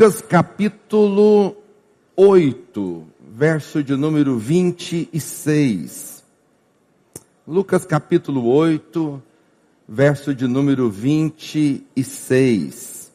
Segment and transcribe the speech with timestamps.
[0.00, 1.54] Lucas capítulo
[2.16, 6.24] 8, verso de número 26.
[7.46, 9.22] Lucas capítulo 8,
[9.86, 13.12] verso de número 26.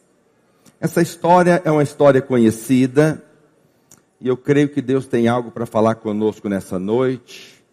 [0.79, 3.25] Essa história é uma história conhecida,
[4.21, 7.65] e eu creio que Deus tem algo para falar conosco nessa noite.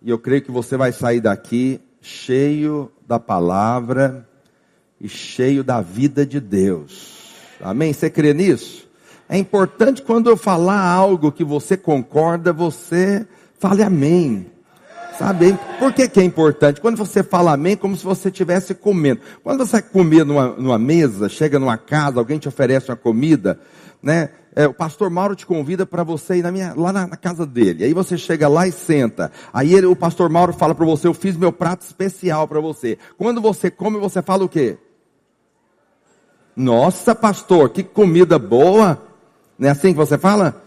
[0.00, 4.26] E eu creio que você vai sair daqui cheio da palavra
[4.98, 7.11] e cheio da vida de Deus.
[7.62, 7.92] Amém?
[7.92, 8.88] Você crê nisso?
[9.28, 13.26] É importante quando eu falar algo que você concorda, você
[13.58, 14.46] fale amém.
[15.18, 15.56] Sabe?
[15.78, 16.80] Por que, que é importante?
[16.80, 19.20] Quando você fala amém, como se você estivesse comendo.
[19.42, 23.60] Quando você comer numa, numa mesa, chega numa casa, alguém te oferece uma comida,
[24.02, 24.30] né?
[24.54, 27.46] É, o pastor Mauro te convida para você ir na minha, lá na, na, casa
[27.46, 27.84] dele.
[27.84, 29.32] Aí você chega lá e senta.
[29.50, 32.98] Aí ele, o pastor Mauro fala para você, eu fiz meu prato especial para você.
[33.16, 34.76] Quando você come, você fala o quê?
[36.56, 39.00] Nossa, pastor, que comida boa.
[39.58, 40.62] Não é assim que você fala?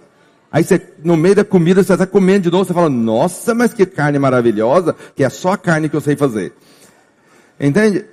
[0.52, 3.74] Aí você, no meio da comida, você está comendo de novo, você fala, nossa, mas
[3.74, 6.54] que carne maravilhosa, que é só a carne que eu sei fazer.
[7.60, 8.06] Entende?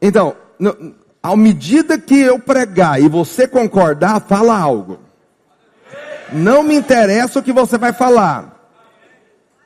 [0.00, 4.98] Então, no, à medida que eu pregar e você concordar, fala algo.
[6.32, 8.70] Não me interessa o que você vai falar.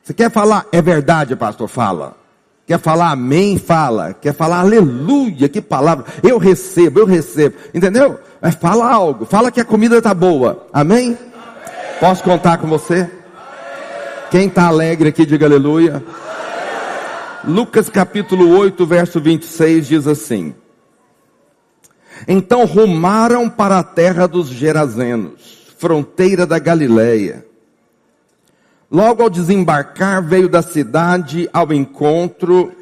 [0.03, 0.67] Você quer falar?
[0.73, 2.20] É verdade, pastor, fala.
[2.71, 3.59] Quer falar amém?
[3.59, 4.15] Fala.
[4.15, 5.49] Quer falar aleluia?
[5.49, 6.05] Que palavra.
[6.23, 7.57] Eu recebo, eu recebo.
[7.75, 8.21] Entendeu?
[8.41, 9.27] Mas fala algo.
[9.27, 10.69] Fala que a comida está boa.
[10.73, 11.19] Amém?
[11.99, 13.11] Posso contar com você?
[14.31, 16.01] Quem está alegre aqui, diga aleluia.
[17.43, 20.55] Lucas capítulo 8, verso 26 diz assim:
[22.29, 27.50] Então rumaram para a terra dos Gerazenos, fronteira da Galileia.
[28.91, 32.73] Logo ao desembarcar, veio da cidade ao encontro,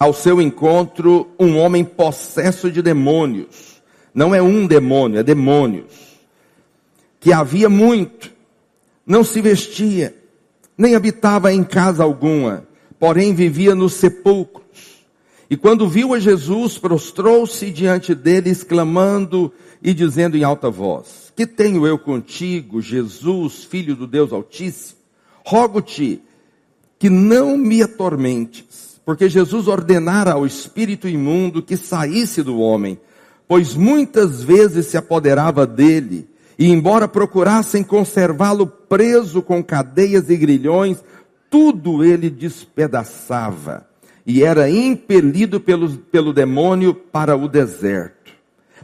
[0.00, 3.82] ao seu encontro, um homem possesso de demônios.
[4.14, 5.92] Não é um demônio, é demônios.
[7.20, 8.32] Que havia muito,
[9.06, 10.16] não se vestia,
[10.78, 12.66] nem habitava em casa alguma,
[12.98, 14.62] porém vivia nos sepulcros.
[15.50, 19.52] E quando viu a Jesus, prostrou-se diante dele, exclamando
[19.82, 25.01] e dizendo em alta voz: Que tenho eu contigo, Jesus, filho do Deus Altíssimo?
[25.44, 26.22] Rogo-te
[26.98, 32.98] que não me atormentes, porque Jesus ordenara ao espírito imundo que saísse do homem,
[33.48, 41.02] pois muitas vezes se apoderava dele, e embora procurassem conservá-lo preso com cadeias e grilhões,
[41.50, 43.86] tudo ele despedaçava,
[44.24, 48.32] e era impelido pelo, pelo demônio para o deserto.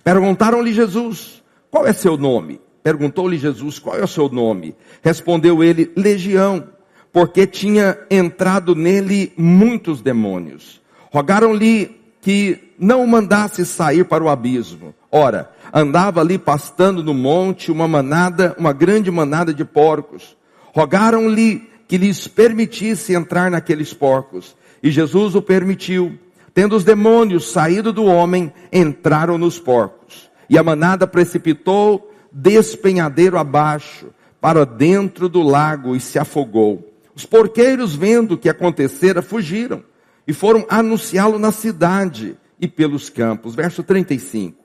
[0.03, 2.61] Perguntaram-lhe Jesus, qual é seu nome?
[2.89, 4.75] Perguntou-lhe Jesus: Qual é o seu nome?
[5.03, 6.65] Respondeu ele: Legião,
[7.13, 10.81] porque tinha entrado nele muitos demônios.
[11.13, 14.95] Rogaram-lhe que não o mandasse sair para o abismo.
[15.13, 20.35] Ora, andava ali pastando no monte uma manada, uma grande manada de porcos.
[20.75, 24.57] Rogaram-lhe que lhes permitisse entrar naqueles porcos.
[24.83, 26.19] E Jesus o permitiu.
[26.55, 30.31] Tendo os demônios saído do homem, entraram nos porcos.
[30.49, 34.09] E a manada precipitou despenhadeiro abaixo,
[34.41, 36.93] para dentro do lago e se afogou.
[37.15, 39.83] Os porqueiros, vendo o que acontecera, fugiram
[40.27, 43.55] e foram anunciá-lo na cidade e pelos campos.
[43.55, 44.57] Verso 35.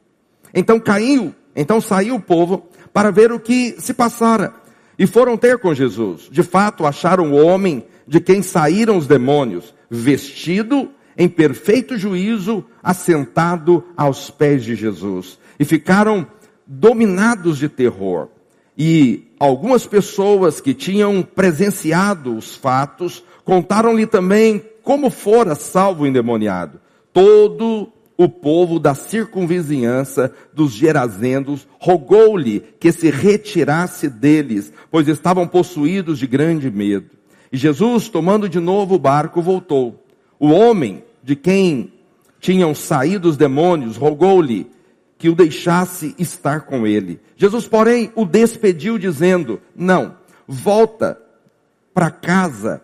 [0.53, 4.53] Então caiu, então saiu o povo para ver o que se passara
[4.97, 6.29] e foram ter com Jesus.
[6.31, 13.83] De fato, acharam o homem de quem saíram os demônios, vestido em perfeito juízo, assentado
[13.95, 15.39] aos pés de Jesus.
[15.59, 16.27] E ficaram
[16.65, 18.29] dominados de terror.
[18.77, 26.79] E algumas pessoas que tinham presenciado os fatos contaram-lhe também como fora salvo o endemoniado.
[27.11, 36.19] Todo o povo da circunvizinhança dos Gerazendos rogou-lhe que se retirasse deles, pois estavam possuídos
[36.19, 37.09] de grande medo.
[37.51, 40.03] E Jesus, tomando de novo o barco, voltou.
[40.39, 41.93] O homem de quem
[42.39, 44.67] tinham saído os demônios rogou-lhe
[45.23, 47.17] que o deixasse estar com ele.
[47.37, 51.17] Jesus, porém, o despediu dizendo: Não, volta
[51.93, 52.81] para casa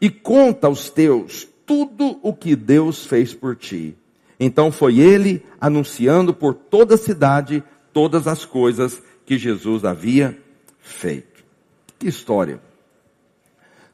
[0.00, 3.94] e conta aos teus tudo o que Deus fez por ti.
[4.40, 7.62] Então foi ele anunciando por toda a cidade
[7.92, 10.38] todas as coisas que Jesus havia
[10.80, 11.44] feito.
[11.98, 12.58] Que história.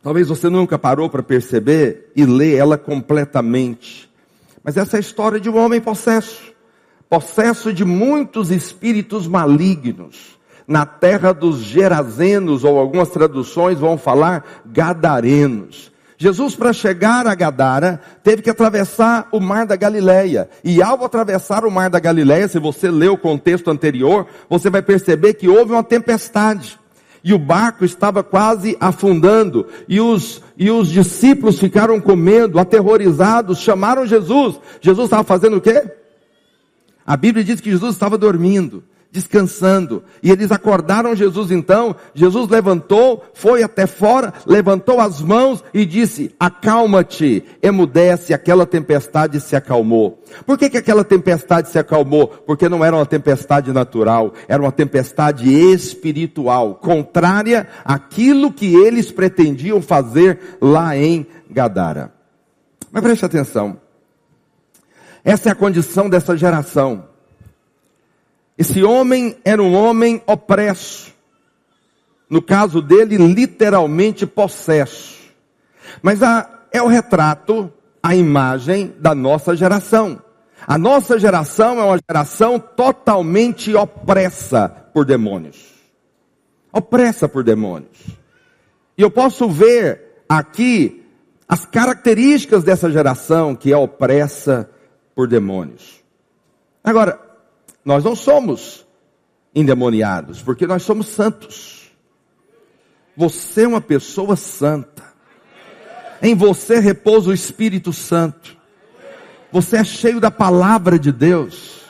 [0.05, 4.09] Talvez você nunca parou para perceber e ler ela completamente.
[4.63, 6.51] Mas essa é a história de um homem possesso
[7.11, 15.91] possesso de muitos espíritos malignos, na terra dos Gerazenos, ou algumas traduções vão falar Gadarenos.
[16.17, 20.49] Jesus, para chegar a Gadara, teve que atravessar o mar da Galileia.
[20.63, 24.83] E ao atravessar o mar da Galileia, se você ler o contexto anterior, você vai
[24.83, 26.79] perceber que houve uma tempestade.
[27.25, 29.67] E o barco estava quase afundando.
[29.89, 34.61] E os, e os discípulos ficaram com medo, aterrorizados, chamaram Jesus.
[34.81, 36.00] Jesus estava fazendo o quê?
[37.11, 40.05] A Bíblia diz que Jesus estava dormindo descansando.
[40.23, 41.97] E eles acordaram Jesus então.
[42.15, 48.33] Jesus levantou, foi até fora, levantou as mãos e disse: Acalma-te, emudece.
[48.33, 50.23] Aquela tempestade se acalmou.
[50.47, 52.29] Por que, que aquela tempestade se acalmou?
[52.29, 59.83] Porque não era uma tempestade natural, era uma tempestade espiritual, contrária àquilo que eles pretendiam
[59.83, 62.13] fazer lá em Gadara.
[62.93, 63.90] Mas preste atenção.
[65.25, 67.09] Essa é a condição dessa geração.
[68.57, 71.13] Esse homem era um homem opresso.
[72.29, 75.19] No caso dele, literalmente possesso.
[76.03, 77.73] Mas a, é o retrato,
[78.03, 80.23] a imagem da nossa geração.
[80.67, 85.57] A nossa geração é uma geração totalmente opressa por demônios.
[86.73, 87.99] Opressa por demônios.
[88.97, 91.03] E eu posso ver aqui
[91.49, 94.69] as características dessa geração que é opressa
[95.15, 96.03] por demônios.
[96.83, 97.21] Agora,
[97.85, 98.87] nós não somos
[99.55, 101.91] endemoniados, porque nós somos santos.
[103.17, 105.03] Você é uma pessoa santa.
[106.23, 108.57] Em você repousa o Espírito Santo.
[109.53, 111.81] Você é cheio da palavra de Deus.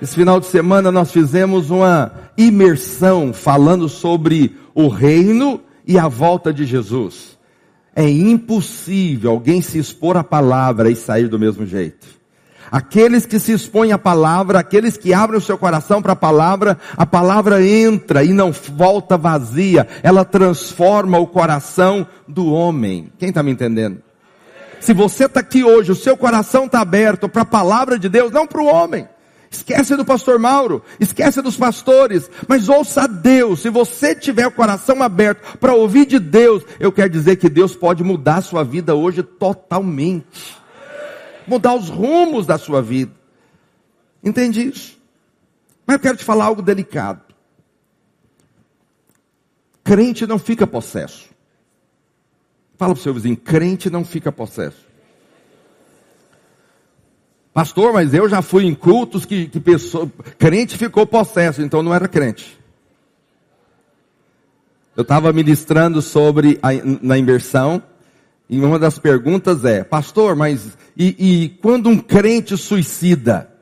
[0.00, 6.52] Esse final de semana nós fizemos uma imersão falando sobre o reino e a volta
[6.52, 7.36] de Jesus.
[7.94, 12.17] É impossível alguém se expor à palavra e sair do mesmo jeito.
[12.70, 16.78] Aqueles que se expõem à palavra, aqueles que abrem o seu coração para a palavra,
[16.96, 23.12] a palavra entra e não volta vazia, ela transforma o coração do homem.
[23.18, 24.02] Quem está me entendendo?
[24.80, 28.30] Se você está aqui hoje, o seu coração está aberto para a palavra de Deus,
[28.30, 29.08] não para o homem.
[29.50, 33.60] Esquece do pastor Mauro, esquece dos pastores, mas ouça a Deus.
[33.60, 37.74] Se você tiver o coração aberto para ouvir de Deus, eu quero dizer que Deus
[37.74, 40.57] pode mudar a sua vida hoje totalmente
[41.48, 43.12] mudar os rumos da sua vida.
[44.22, 44.98] Entende isso?
[45.86, 47.22] Mas eu quero te falar algo delicado.
[49.82, 51.30] Crente não fica possesso.
[52.76, 54.86] Fala para o seu vizinho, crente não fica possesso.
[57.52, 60.08] Pastor, mas eu já fui em cultos que, que pessoa,
[60.38, 62.56] crente ficou possesso, então não era crente.
[64.94, 66.68] Eu estava ministrando sobre a,
[67.02, 67.82] na inversão,
[68.48, 73.52] e uma das perguntas é, pastor, mas e, e quando um crente suicida,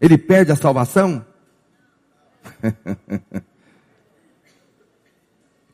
[0.00, 1.26] ele perde a salvação?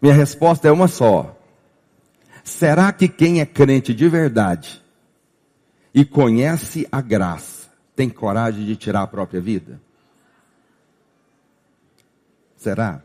[0.00, 1.38] Minha resposta é uma só.
[2.42, 4.82] Será que quem é crente de verdade
[5.94, 9.80] e conhece a graça tem coragem de tirar a própria vida?
[12.56, 13.02] Será?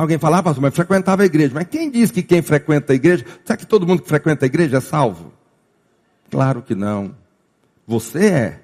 [0.00, 1.50] Alguém fala, ah, pastor, mas frequentava a igreja.
[1.52, 4.48] Mas quem diz que quem frequenta a igreja, será que todo mundo que frequenta a
[4.48, 5.30] igreja é salvo?
[6.30, 7.14] Claro que não.
[7.86, 8.60] Você é.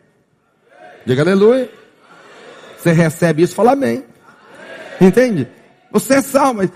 [1.05, 1.71] Diga aleluia.
[2.79, 4.03] Você recebe isso, fala amém.
[4.99, 5.47] Entende?
[5.93, 6.71] Você é salvo, mas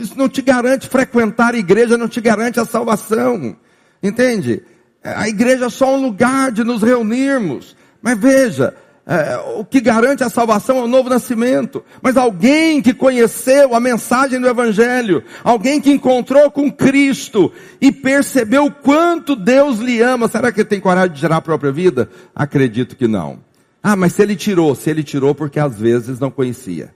[0.00, 3.56] isso não te garante frequentar a igreja, não te garante a salvação.
[4.00, 4.62] Entende?
[5.02, 7.76] A igreja é só um lugar de nos reunirmos.
[8.00, 11.84] Mas veja, é, o que garante a salvação é o novo nascimento.
[12.00, 18.70] Mas alguém que conheceu a mensagem do Evangelho, alguém que encontrou com Cristo e percebeu
[18.70, 22.08] quanto Deus lhe ama, será que ele tem coragem de tirar a própria vida?
[22.34, 23.40] Acredito que não.
[23.82, 26.94] Ah, mas se ele tirou, se ele tirou porque às vezes não conhecia.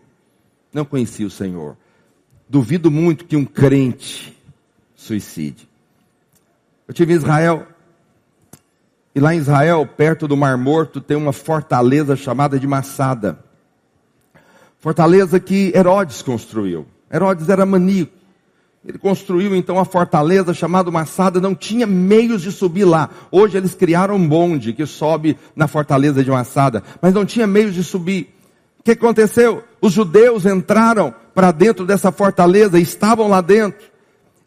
[0.73, 1.77] Não conhecia o Senhor.
[2.49, 4.35] Duvido muito que um crente
[4.97, 5.69] suicide.
[6.87, 7.67] Eu tive em Israel
[9.19, 13.41] e lá em Israel, perto do Mar Morto, tem uma fortaleza chamada de Massada.
[14.79, 16.87] Fortaleza que Herodes construiu.
[17.13, 18.13] Herodes era maníaco.
[18.87, 23.11] Ele construiu então a fortaleza chamada Massada, não tinha meios de subir lá.
[23.29, 27.75] Hoje eles criaram um bonde que sobe na fortaleza de Massada, mas não tinha meios
[27.75, 28.33] de subir.
[28.79, 29.65] O que aconteceu?
[29.81, 33.85] Os judeus entraram para dentro dessa fortaleza, estavam lá dentro,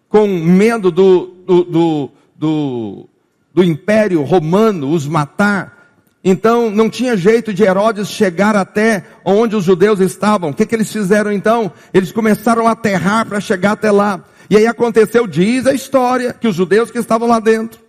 [0.08, 3.10] com medo do, do, do, do
[3.54, 5.82] do Império Romano os matar.
[6.24, 10.52] Então não tinha jeito de Herodes chegar até onde os judeus estavam.
[10.52, 11.72] O que, que eles fizeram então?
[11.94, 14.24] Eles começaram a aterrar para chegar até lá.
[14.50, 17.80] E aí aconteceu, diz a história, que os judeus que estavam lá dentro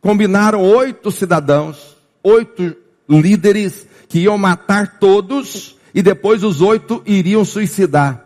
[0.00, 2.76] combinaram oito cidadãos, oito
[3.08, 8.24] líderes que iam matar todos e depois os oito iriam suicidar.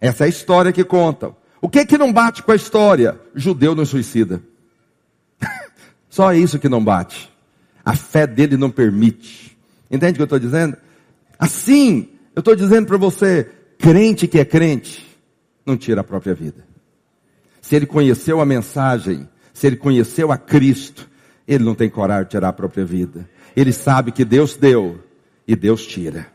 [0.00, 1.36] Essa é a história que contam.
[1.60, 3.20] O que que não bate com a história?
[3.34, 4.42] Judeu não suicida.
[6.10, 7.32] Só isso que não bate.
[7.84, 9.56] A fé dele não permite.
[9.90, 10.76] Entende o que eu estou dizendo?
[11.38, 13.48] Assim, eu estou dizendo para você,
[13.78, 15.06] crente que é crente,
[15.64, 16.66] não tira a própria vida.
[17.62, 21.08] Se ele conheceu a mensagem, se ele conheceu a Cristo,
[21.46, 23.28] ele não tem coragem de tirar a própria vida.
[23.56, 25.02] Ele sabe que Deus deu
[25.46, 26.26] e Deus tira.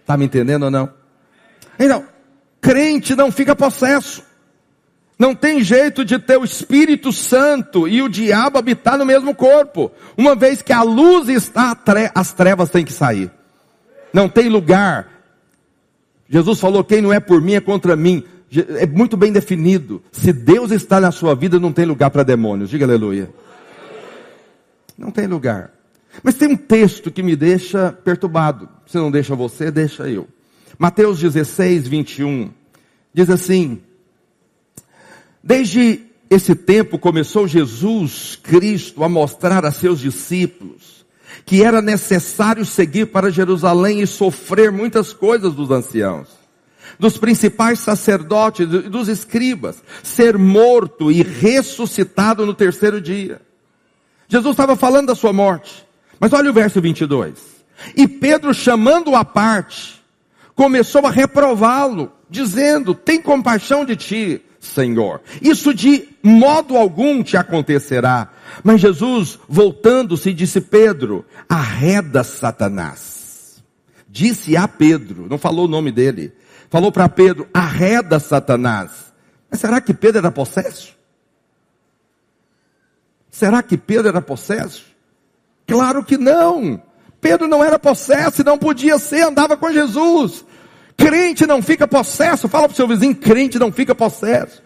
[0.00, 0.92] Está me entendendo ou não?
[1.78, 2.06] Então,
[2.60, 4.22] crente não fica possesso.
[5.22, 9.92] Não tem jeito de ter o Espírito Santo e o diabo habitar no mesmo corpo.
[10.16, 11.78] Uma vez que a luz está,
[12.12, 13.30] as trevas têm que sair.
[14.12, 15.06] Não tem lugar.
[16.28, 18.24] Jesus falou: quem não é por mim é contra mim.
[18.76, 20.02] É muito bem definido.
[20.10, 22.68] Se Deus está na sua vida, não tem lugar para demônios.
[22.68, 23.30] Diga aleluia.
[24.98, 25.70] Não tem lugar.
[26.20, 28.68] Mas tem um texto que me deixa perturbado.
[28.86, 30.26] Se não deixa você, deixa eu.
[30.76, 32.50] Mateus 16, 21.
[33.14, 33.80] Diz assim:
[35.42, 41.02] Desde esse tempo começou Jesus Cristo a mostrar a seus discípulos
[41.44, 46.28] que era necessário seguir para Jerusalém e sofrer muitas coisas dos anciãos,
[46.98, 53.40] dos principais sacerdotes e dos escribas, ser morto e ressuscitado no terceiro dia.
[54.28, 55.86] Jesus estava falando da sua morte.
[56.18, 57.34] Mas olha o verso 22.
[57.96, 60.00] E Pedro, chamando-o à parte,
[60.54, 65.20] começou a reprová-lo, dizendo: Tem compaixão de ti, Senhor.
[65.42, 68.30] Isso de modo algum te acontecerá.
[68.62, 73.62] Mas Jesus, voltando-se, disse Pedro: arreda Satanás.
[74.08, 76.32] Disse a Pedro, não falou o nome dele,
[76.70, 79.12] falou para Pedro: arreda Satanás.
[79.50, 80.96] Mas será que Pedro era possesso?
[83.30, 84.84] Será que Pedro era possesso?
[85.66, 86.80] Claro que não.
[87.20, 90.44] Pedro não era possesso, não podia ser, andava com Jesus.
[90.96, 92.48] Crente não fica possesso.
[92.48, 94.62] Fala para o seu vizinho, crente não fica possesso.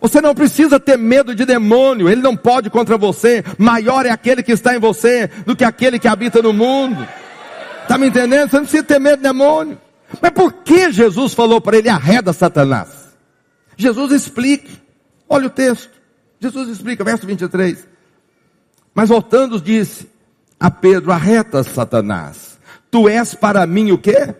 [0.00, 3.44] Você não precisa ter medo de demônio, ele não pode contra você.
[3.56, 7.06] Maior é aquele que está em você do que aquele que habita no mundo.
[7.82, 8.50] Está me entendendo?
[8.50, 9.80] Você não precisa ter medo de demônio.
[10.20, 12.88] Mas por que Jesus falou para ele arreda Satanás?
[13.76, 14.70] Jesus explica.
[15.28, 15.92] Olha o texto.
[16.40, 17.86] Jesus explica, verso 23.
[18.92, 20.08] Mas voltando, disse
[20.58, 22.58] a Pedro: arreta Satanás.
[22.90, 24.34] Tu és para mim o quê?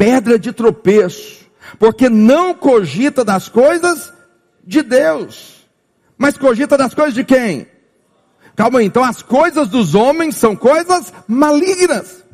[0.00, 1.44] Pedra de tropeço,
[1.78, 4.10] porque não cogita das coisas
[4.66, 5.68] de Deus,
[6.16, 7.66] mas cogita das coisas de quem?
[8.56, 12.24] Calma aí, então as coisas dos homens são coisas malignas.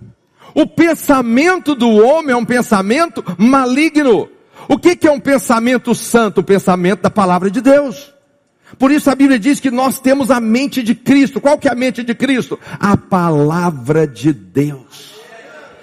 [0.55, 4.29] O pensamento do homem é um pensamento maligno.
[4.69, 6.43] O que, que é um pensamento santo?
[6.43, 8.15] O pensamento da palavra de Deus.
[8.79, 11.41] Por isso a Bíblia diz que nós temos a mente de Cristo.
[11.41, 12.59] Qual que é a mente de Cristo?
[12.79, 15.16] A palavra de Deus.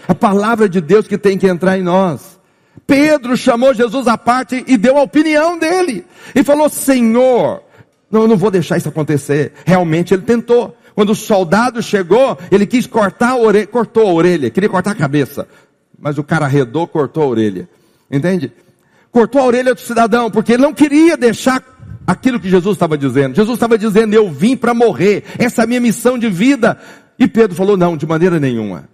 [0.08, 2.40] A palavra de Deus que tem que entrar em nós.
[2.86, 6.06] Pedro chamou Jesus à parte e deu a opinião dele.
[6.36, 7.62] E falou: Senhor,
[8.12, 9.54] não, eu não vou deixar isso acontecer.
[9.66, 10.76] Realmente ele tentou.
[10.94, 14.96] Quando o soldado chegou, ele quis cortar a orelha, cortou a orelha, queria cortar a
[14.96, 15.48] cabeça.
[16.00, 17.68] Mas o cara arredou, cortou a orelha.
[18.12, 18.52] Entende?
[19.12, 21.64] Cortou a orelha do cidadão, porque ele não queria deixar
[22.06, 23.36] aquilo que Jesus estava dizendo.
[23.36, 26.78] Jesus estava dizendo: Eu vim para morrer, essa é a minha missão de vida.
[27.18, 28.88] E Pedro falou: Não, de maneira nenhuma.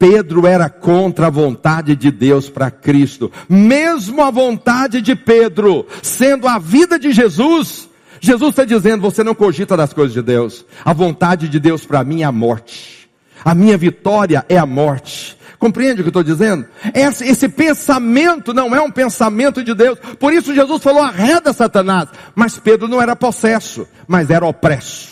[0.00, 3.30] Pedro era contra a vontade de Deus para Cristo.
[3.46, 7.86] Mesmo a vontade de Pedro, sendo a vida de Jesus,
[8.18, 10.64] Jesus está dizendo: você não cogita das coisas de Deus.
[10.82, 13.10] A vontade de Deus para mim é a morte.
[13.44, 15.36] A minha vitória é a morte.
[15.58, 16.66] Compreende o que eu estou dizendo?
[16.94, 19.98] Esse, esse, pensamento não é um pensamento de Deus.
[20.18, 22.08] Por isso Jesus falou: arreda Satanás.
[22.34, 25.10] Mas Pedro não era possesso, mas era opresso.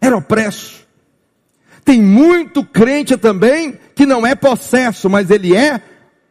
[0.00, 0.81] Era opresso.
[1.84, 5.80] Tem muito crente também que não é possesso, mas ele é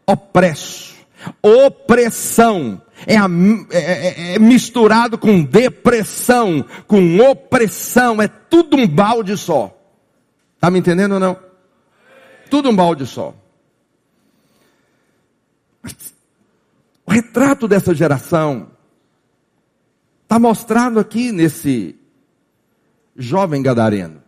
[0.06, 0.96] opresso.
[1.42, 2.82] Opressão.
[3.06, 3.28] É, a,
[3.72, 8.22] é, é, é misturado com depressão, com opressão.
[8.22, 9.78] É tudo um balde só.
[10.56, 11.38] Está me entendendo ou não?
[12.50, 13.34] Tudo um balde só.
[17.06, 18.72] O retrato dessa geração
[20.24, 21.96] está mostrado aqui nesse
[23.18, 24.21] jovem gadareno.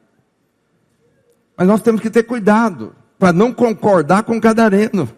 [1.58, 5.10] Mas nós temos que ter cuidado para não concordar com Cadareno.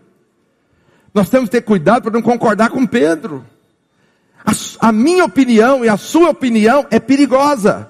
[1.13, 3.45] Nós temos que ter cuidado para não concordar com Pedro.
[4.45, 7.89] A, a minha opinião e a sua opinião é perigosa.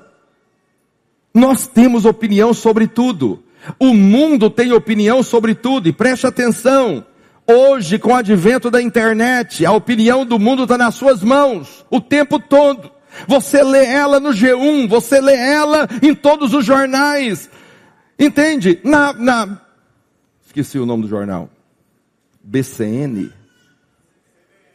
[1.34, 3.44] Nós temos opinião sobre tudo.
[3.80, 5.90] O mundo tem opinião sobre tudo.
[5.90, 7.04] E preste atenção.
[7.48, 12.00] Hoje, com o advento da internet, a opinião do mundo está nas suas mãos o
[12.00, 12.92] tempo todo.
[13.28, 17.50] Você lê ela no G1, você lê ela em todos os jornais.
[18.18, 18.80] Entende?
[18.84, 19.62] Na, na,
[20.46, 21.50] esqueci o nome do jornal.
[22.44, 23.32] BCN.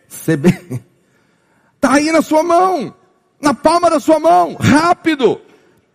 [0.09, 0.83] CB.
[1.77, 2.95] Está aí na sua mão,
[3.41, 5.41] na palma da sua mão, rápido.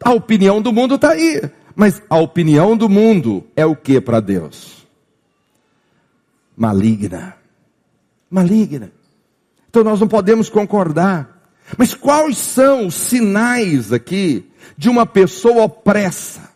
[0.04, 1.42] A opinião do mundo está aí.
[1.76, 4.88] Mas a opinião do mundo é o que para Deus?
[6.56, 7.36] Maligna.
[8.30, 8.92] Maligna.
[9.70, 11.50] Então nós não podemos concordar.
[11.78, 16.55] Mas quais são os sinais aqui de uma pessoa opressa?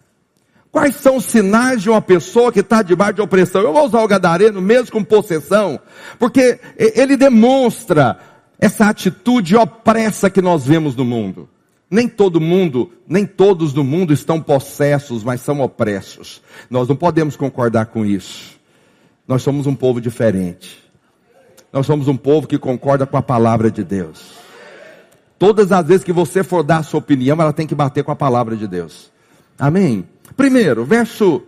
[0.72, 3.62] Quais são os sinais de uma pessoa que está debaixo de opressão?
[3.62, 5.80] Eu vou usar o gadareno mesmo com possessão,
[6.20, 8.20] porque ele demonstra
[8.60, 11.50] essa atitude opressa que nós vemos no mundo.
[11.90, 16.40] Nem todo mundo, nem todos no mundo estão possessos, mas são opressos.
[16.70, 18.60] Nós não podemos concordar com isso.
[19.28, 20.84] Nós somos um povo diferente.
[21.74, 24.34] Nós somos um povo que concorda com a palavra de Deus.
[25.40, 28.12] Todas as vezes que você for dar a sua opinião, ela tem que bater com
[28.12, 29.12] a palavra de Deus.
[29.58, 30.06] Amém?
[30.40, 31.44] Primeiro, verso.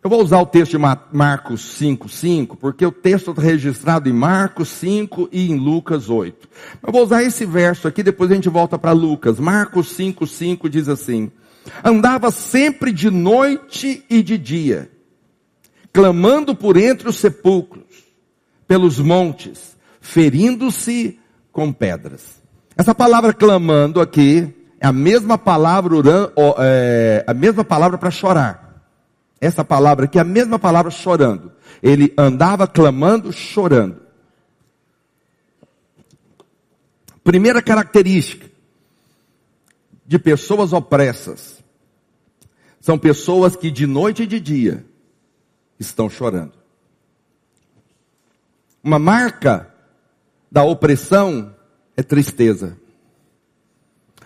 [0.00, 4.12] Eu vou usar o texto de Marcos 5, 5, porque o texto está registrado em
[4.12, 6.48] Marcos 5 e em Lucas 8.
[6.86, 9.40] Eu vou usar esse verso aqui, depois a gente volta para Lucas.
[9.40, 11.32] Marcos 5, 5 diz assim:
[11.82, 14.88] Andava sempre de noite e de dia,
[15.92, 18.04] clamando por entre os sepulcros,
[18.68, 21.18] pelos montes, ferindo-se
[21.50, 22.40] com pedras.
[22.76, 25.96] Essa palavra clamando aqui é a mesma palavra
[26.58, 28.84] é, a mesma palavra para chorar.
[29.40, 31.52] Essa palavra aqui é a mesma palavra chorando.
[31.82, 34.02] Ele andava clamando, chorando.
[37.22, 38.46] Primeira característica
[40.04, 41.64] de pessoas opressas
[42.78, 44.84] são pessoas que de noite e de dia
[45.80, 46.52] estão chorando.
[48.82, 49.72] Uma marca
[50.52, 51.56] da opressão
[51.96, 52.83] é tristeza.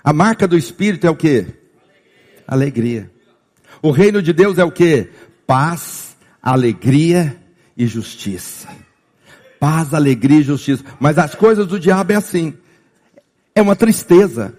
[0.09, 1.45] A marca do Espírito é o que?
[2.47, 3.11] Alegria.
[3.83, 5.07] O reino de Deus é o que?
[5.47, 7.37] Paz, alegria
[7.77, 8.69] e justiça.
[9.61, 10.83] Paz, alegria e justiça.
[10.99, 12.55] Mas as coisas do diabo é assim.
[13.55, 14.55] É uma tristeza.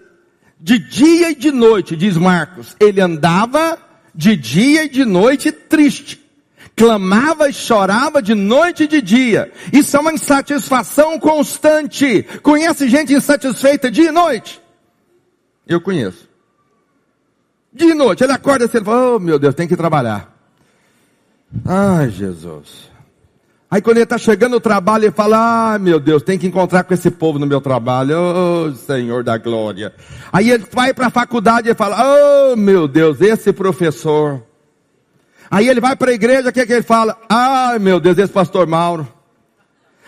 [0.56, 3.76] De dia e de noite, diz Marcos, ele andava
[4.14, 6.24] de dia e de noite triste.
[6.76, 9.50] Clamava e chorava de noite e de dia.
[9.72, 12.22] Isso é uma insatisfação constante.
[12.40, 14.60] Conhece gente insatisfeita dia e noite?
[15.66, 16.28] Eu conheço.
[17.72, 20.34] De noite, ele acorda assim, ele fala, oh meu Deus, tem que trabalhar.
[21.64, 22.90] Ai, Jesus.
[23.70, 26.82] Aí quando ele está chegando no trabalho, ele fala, ah meu Deus, tem que encontrar
[26.82, 29.94] com esse povo no meu trabalho, oh Senhor da glória.
[30.32, 31.96] Aí ele vai para a faculdade e fala,
[32.52, 34.42] oh meu Deus, esse professor.
[35.48, 37.16] Aí ele vai para a igreja, o que, que ele fala?
[37.28, 39.06] Ai meu Deus, esse pastor Mauro.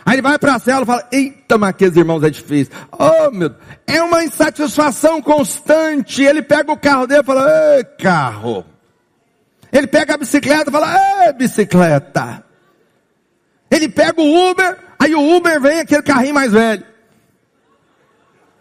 [0.05, 2.73] Aí ele vai para a cela e fala, eita, mas aqueles irmãos é difícil.
[2.93, 3.63] Oh, meu Deus.
[3.87, 6.23] É uma insatisfação constante.
[6.23, 8.65] Ele pega o carro dele e fala, ei, carro.
[9.73, 12.45] Ele pega a bicicleta e fala, ei, bicicleta.
[13.71, 16.85] Ele pega o Uber, aí o Uber vem aquele carrinho mais velho.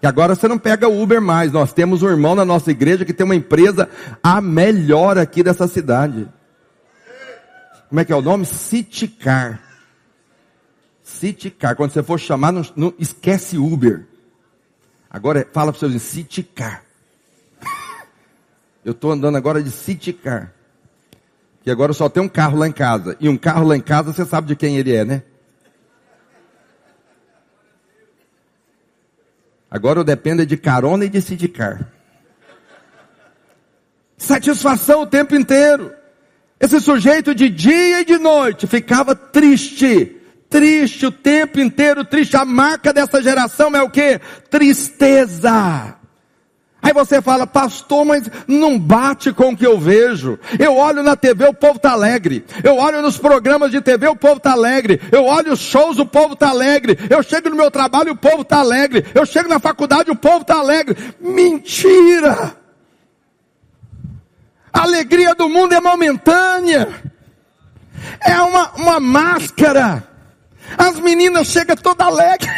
[0.02, 1.52] E agora você não pega o Uber mais.
[1.52, 3.90] Nós temos um irmão na nossa igreja que tem uma empresa
[4.24, 6.28] a melhor aqui dessa cidade.
[7.90, 8.46] Como é que é o nome?
[8.46, 9.71] Citicar.
[11.12, 11.76] City Car.
[11.76, 14.06] Quando você for chamar, não, não esquece Uber.
[15.10, 16.84] Agora fala para os seus City Car.
[18.84, 20.54] Eu estou andando agora de City Car.
[21.64, 23.16] Que agora só tem um carro lá em casa.
[23.20, 25.24] E um carro lá em casa, você sabe de quem ele é, né?
[29.70, 31.88] Agora eu dependo de carona e de City Car.
[34.18, 35.94] Satisfação o tempo inteiro.
[36.60, 40.21] Esse sujeito de dia e de noite ficava triste
[40.52, 42.36] triste o tempo inteiro, triste.
[42.36, 44.20] A marca dessa geração é o que?
[44.50, 45.96] Tristeza.
[46.84, 50.38] Aí você fala, pastor, mas não bate com o que eu vejo.
[50.60, 52.44] Eu olho na TV, o povo está alegre.
[52.64, 55.00] Eu olho nos programas de TV, o povo está alegre.
[55.12, 56.98] Eu olho os shows, o povo está alegre.
[57.10, 59.06] Eu chego no meu trabalho, o povo está alegre.
[59.14, 60.98] Eu chego na faculdade, o povo está alegre.
[61.20, 62.56] Mentira!
[64.74, 66.90] A alegria do mundo é momentânea.
[68.20, 70.11] É uma, uma máscara.
[70.78, 72.50] As meninas chegam toda alegre,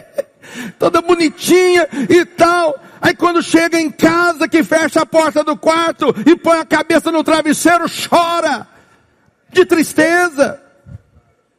[0.78, 2.78] toda bonitinha e tal.
[3.00, 7.12] Aí quando chega em casa, que fecha a porta do quarto e põe a cabeça
[7.12, 8.66] no travesseiro, chora
[9.50, 10.60] de tristeza.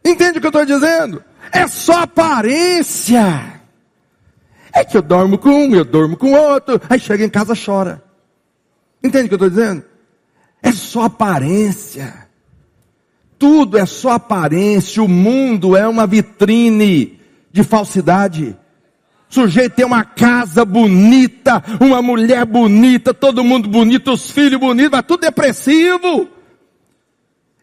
[0.04, 1.24] Entende o que eu estou dizendo?
[1.52, 3.62] É só aparência.
[4.74, 6.80] É que eu dormo com um, eu dormo com outro.
[6.90, 8.04] Aí chega em casa, chora.
[9.04, 9.84] Entende o que eu estou dizendo?
[10.62, 12.29] É só aparência
[13.40, 17.18] tudo é só aparência, o mundo é uma vitrine
[17.52, 18.56] de falsidade.
[19.30, 24.92] O sujeito tem uma casa bonita, uma mulher bonita, todo mundo bonito, os filhos bonitos,
[24.92, 26.28] mas tudo depressivo.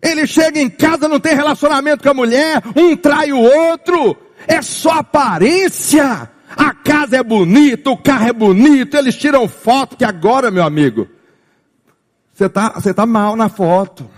[0.00, 4.16] Ele chega em casa, não tem relacionamento com a mulher, um trai o outro.
[4.48, 6.30] é só aparência.
[6.56, 11.06] A casa é bonita, o carro é bonito, eles tiram foto que agora, meu amigo,
[12.32, 14.08] você tá, você tá mal na foto.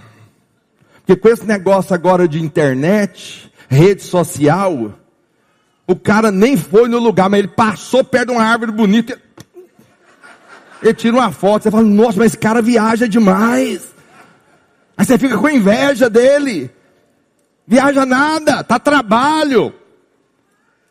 [1.08, 4.92] Porque com esse negócio agora de internet, rede social,
[5.86, 9.18] o cara nem foi no lugar, mas ele passou perto de uma árvore bonita.
[10.82, 13.88] Ele tira uma foto, você fala, nossa, mas esse cara viaja demais.
[14.98, 16.70] Aí você fica com inveja dele.
[17.66, 19.72] Viaja nada, tá trabalho.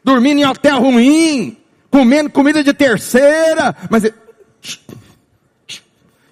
[0.03, 1.57] Dormindo em hotel ruim,
[1.91, 4.11] comendo comida de terceira, mas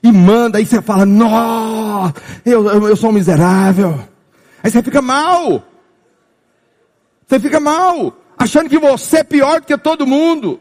[0.05, 2.13] e manda, aí você fala, nossa,
[2.45, 3.99] eu, eu, eu sou um miserável.
[4.61, 5.63] Aí você fica mal.
[7.25, 10.59] Você fica mal, achando que você é pior do que todo mundo.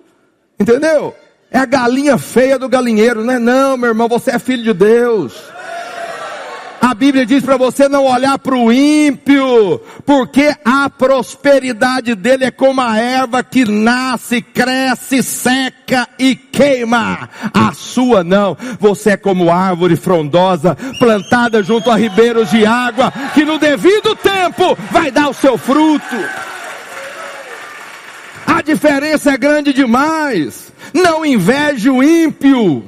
[0.58, 1.14] Entendeu?
[1.50, 4.72] É a galinha feia do galinheiro, não é não, meu irmão, você é filho de
[4.72, 5.34] Deus.
[6.84, 12.50] A Bíblia diz para você não olhar para o ímpio, porque a prosperidade dele é
[12.50, 17.30] como a erva que nasce, cresce, seca e queima.
[17.54, 18.54] A sua não.
[18.78, 24.76] Você é como árvore frondosa, plantada junto a ribeiros de água, que no devido tempo
[24.90, 26.16] vai dar o seu fruto.
[28.46, 30.70] A diferença é grande demais.
[30.92, 32.84] Não inveje o ímpio.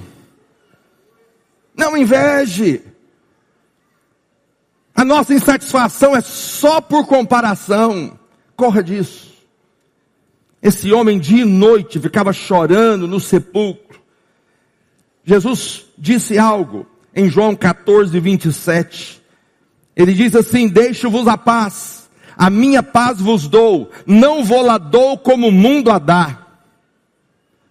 [1.74, 2.82] Não inveje.
[4.96, 8.18] A nossa insatisfação é só por comparação.
[8.56, 9.37] Corra disso.
[10.62, 14.00] Esse homem dia e noite ficava chorando no sepulcro.
[15.22, 19.22] Jesus disse algo em João 14, 27.
[19.94, 25.18] Ele diz assim: Deixo-vos a paz, a minha paz vos dou, não vou lá dou
[25.18, 26.46] como o mundo a dá.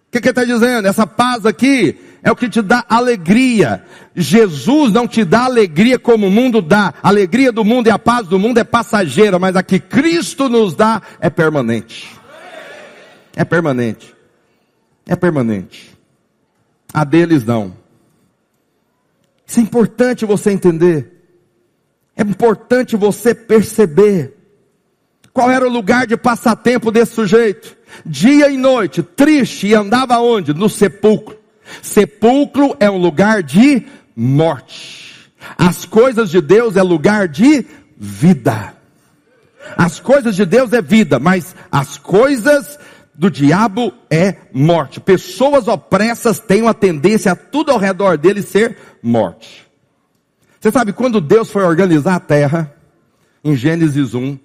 [0.08, 0.86] O que, que ele está dizendo?
[0.86, 3.84] Essa paz aqui é o que te dá alegria.
[4.12, 6.92] Jesus não te dá alegria como o mundo dá.
[7.00, 10.48] A alegria do mundo e a paz do mundo é passageira, mas a que Cristo
[10.48, 12.10] nos dá é permanente.
[13.36, 14.12] É permanente.
[15.06, 15.96] É permanente.
[16.92, 17.76] A deles não.
[19.46, 21.28] Isso é importante você entender.
[22.16, 24.34] É importante você perceber.
[25.32, 27.76] Qual era o lugar de passatempo desse sujeito?
[28.04, 30.52] Dia e noite, triste, e andava onde?
[30.52, 31.45] No sepulcro.
[31.82, 35.30] Sepulcro é um lugar de morte.
[35.56, 37.64] As coisas de Deus é lugar de
[37.96, 38.74] vida.
[39.76, 42.78] As coisas de Deus é vida, mas as coisas
[43.14, 45.00] do diabo é morte.
[45.00, 49.66] Pessoas opressas têm uma tendência a tudo ao redor dele ser morte.
[50.60, 52.74] Você sabe quando Deus foi organizar a terra,
[53.44, 54.38] em Gênesis 1,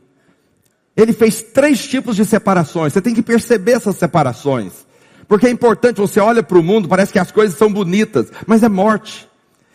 [0.96, 2.94] ele fez três tipos de separações.
[2.94, 4.86] Você tem que perceber essas separações.
[5.32, 8.64] Porque é importante, você olha para o mundo, parece que as coisas são bonitas, mas
[8.64, 9.30] é morte.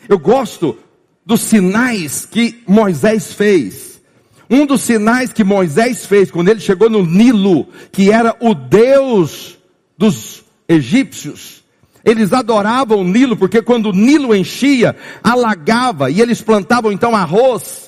[0.06, 0.76] Eu gosto
[1.24, 3.98] dos sinais que Moisés fez.
[4.50, 9.56] Um dos sinais que Moisés fez quando ele chegou no Nilo, que era o Deus
[9.96, 11.64] dos egípcios,
[12.04, 17.85] eles adoravam o Nilo, porque quando o Nilo enchia, alagava, e eles plantavam então arroz,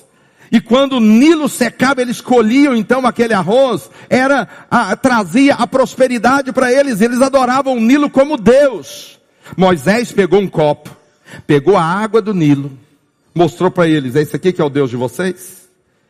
[0.51, 6.51] e quando o Nilo secava, eles colhiam então aquele arroz, era a, trazia a prosperidade
[6.51, 9.19] para eles, eles adoravam o Nilo como Deus.
[9.55, 10.95] Moisés pegou um copo,
[11.45, 12.71] pegou a água do Nilo,
[13.33, 15.69] mostrou para eles, é esse aqui que é o Deus de vocês?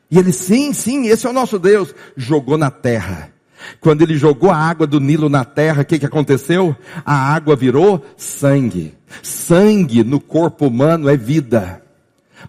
[0.09, 1.93] E eles, sim, sim, esse é o nosso Deus.
[2.17, 3.31] Jogou na terra.
[3.79, 6.75] Quando ele jogou a água do Nilo na terra, o que, que aconteceu?
[7.05, 8.95] A água virou sangue.
[9.21, 11.83] Sangue no corpo humano é vida.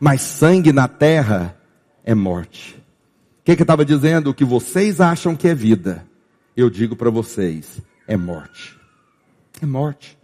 [0.01, 1.60] Mas sangue na terra
[2.05, 2.77] é morte.
[3.41, 4.31] O que, que estava dizendo?
[4.31, 6.07] O que vocês acham que é vida,
[6.57, 8.79] eu digo para vocês, é morte.
[9.63, 10.19] É morte.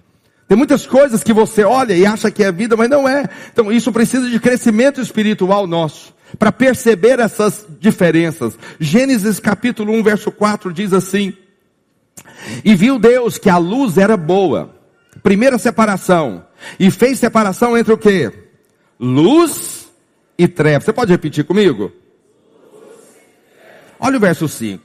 [0.48, 3.28] Tem muitas coisas que você olha e acha que é vida, mas não é.
[3.52, 6.14] Então isso precisa de crescimento espiritual nosso.
[6.38, 8.58] Para perceber essas diferenças.
[8.78, 11.36] Gênesis capítulo 1, verso 4 diz assim:
[12.64, 14.74] E viu Deus que a luz era boa.
[15.22, 16.44] Primeira separação.
[16.78, 18.30] E fez separação entre o que?
[18.98, 19.75] Luz
[20.38, 20.84] e trevas.
[20.84, 21.92] Você pode repetir comigo?
[23.98, 24.84] Olha o verso 5.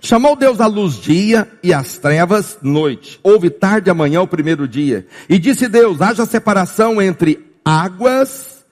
[0.00, 3.20] Chamou Deus a luz dia e as trevas noite.
[3.22, 5.06] Houve tarde amanhã o primeiro dia.
[5.28, 8.64] E disse Deus: haja separação entre águas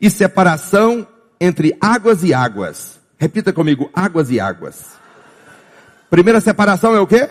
[0.00, 1.06] e separação
[1.40, 3.00] entre águas e águas.
[3.16, 4.92] Repita comigo: águas e águas.
[6.10, 7.28] Primeira separação é o que?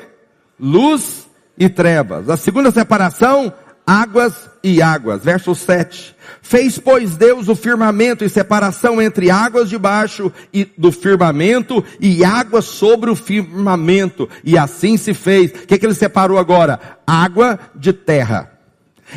[0.59, 2.29] Luz e trevas.
[2.29, 3.53] A segunda separação,
[3.85, 5.23] águas e águas.
[5.23, 6.15] Verso 7.
[6.41, 12.65] Fez, pois, Deus o firmamento e separação entre águas debaixo e do firmamento e águas
[12.65, 14.29] sobre o firmamento.
[14.43, 15.51] E assim se fez.
[15.51, 16.79] O que, que ele separou agora?
[17.05, 18.51] Água de terra.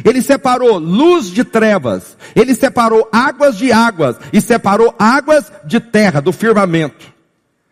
[0.05, 2.17] Ele separou luz de trevas.
[2.35, 4.17] Ele separou águas de águas.
[4.33, 7.16] E separou águas de terra, do firmamento.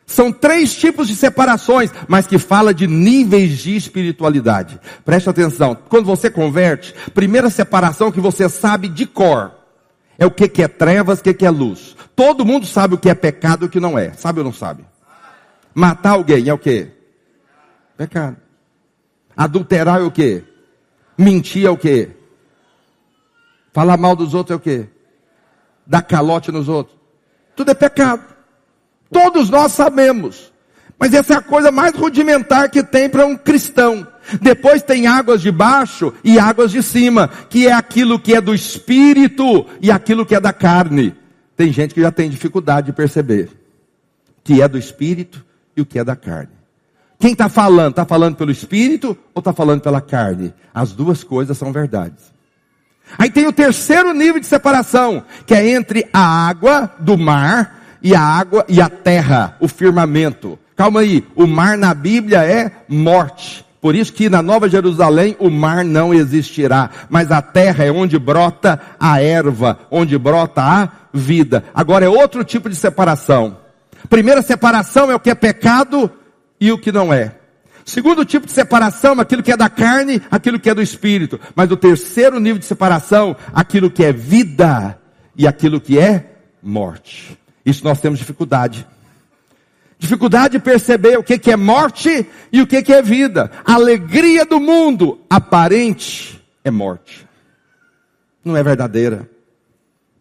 [0.06, 4.78] São três tipos de separações, mas que fala de níveis de espiritualidade.
[5.04, 5.74] Preste atenção.
[5.88, 9.52] Quando você converte, primeira separação que você sabe de cor
[10.18, 11.96] é o que, que é trevas, o que, que é luz.
[12.14, 14.12] Todo mundo sabe o que é pecado e o que não é.
[14.12, 14.84] Sabe ou não sabe?
[15.74, 16.90] Matar alguém é o que?
[17.96, 18.36] Pecado.
[19.36, 20.44] Adulterar é o que?
[21.16, 22.10] Mentir é o que?
[23.72, 24.86] Falar mal dos outros é o que?
[25.86, 26.96] Dar calote nos outros.
[27.56, 28.33] Tudo é pecado.
[29.14, 30.52] Todos nós sabemos.
[30.98, 34.04] Mas essa é a coisa mais rudimentar que tem para um cristão.
[34.42, 38.52] Depois tem águas de baixo e águas de cima, que é aquilo que é do
[38.52, 41.14] espírito e aquilo que é da carne.
[41.56, 43.50] Tem gente que já tem dificuldade de perceber
[44.42, 45.44] que é do espírito
[45.76, 46.50] e o que é da carne.
[47.20, 47.90] Quem está falando?
[47.90, 50.52] Está falando pelo espírito ou está falando pela carne?
[50.74, 52.32] As duas coisas são verdades.
[53.16, 58.14] Aí tem o terceiro nível de separação, que é entre a água do mar e
[58.14, 60.58] a água e a terra, o firmamento.
[60.76, 63.64] Calma aí, o mar na Bíblia é morte.
[63.80, 68.18] Por isso que na Nova Jerusalém o mar não existirá, mas a terra é onde
[68.18, 71.64] brota a erva, onde brota a vida.
[71.74, 73.56] Agora é outro tipo de separação.
[74.10, 76.10] Primeira separação é o que é pecado
[76.60, 77.36] e o que não é.
[77.86, 81.40] Segundo tipo de separação, aquilo que é da carne, aquilo que é do espírito.
[81.54, 84.98] Mas o terceiro nível de separação, aquilo que é vida
[85.36, 87.38] e aquilo que é morte.
[87.64, 88.86] Isso nós temos dificuldade.
[89.98, 93.50] Dificuldade de perceber o que, é morte e o que, é vida.
[93.64, 97.26] A alegria do mundo aparente é morte.
[98.44, 99.28] Não é verdadeira.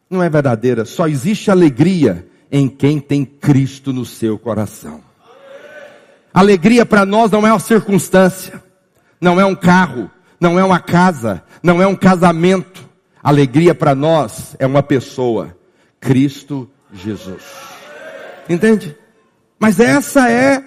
[0.09, 0.85] Não é verdadeira.
[0.85, 5.01] Só existe alegria em quem tem Cristo no seu coração.
[6.33, 8.63] Alegria para nós não é uma circunstância,
[9.19, 12.87] não é um carro, não é uma casa, não é um casamento.
[13.21, 15.55] Alegria para nós é uma pessoa,
[15.99, 17.43] Cristo Jesus.
[18.47, 18.95] Entende?
[19.59, 20.63] Mas essa é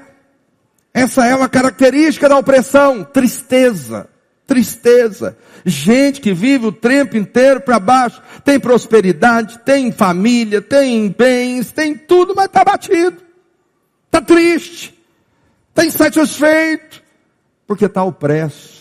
[0.97, 4.09] essa é uma característica da opressão, tristeza.
[4.47, 5.37] Tristeza.
[5.63, 11.95] Gente que vive o tempo inteiro para baixo, tem prosperidade, tem família, tem bens, tem
[11.95, 13.19] tudo, mas está batido.
[14.07, 14.99] Está triste.
[15.69, 17.03] Está insatisfeito.
[17.67, 18.76] Porque está opresso.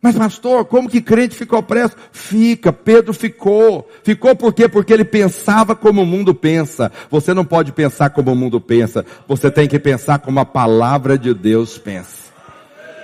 [0.00, 1.94] Mas pastor, como que crente ficou preso?
[2.12, 3.88] Fica, Pedro ficou.
[4.04, 4.68] Ficou por quê?
[4.68, 6.92] Porque ele pensava como o mundo pensa.
[7.10, 9.04] Você não pode pensar como o mundo pensa.
[9.26, 12.32] Você tem que pensar como a palavra de Deus pensa.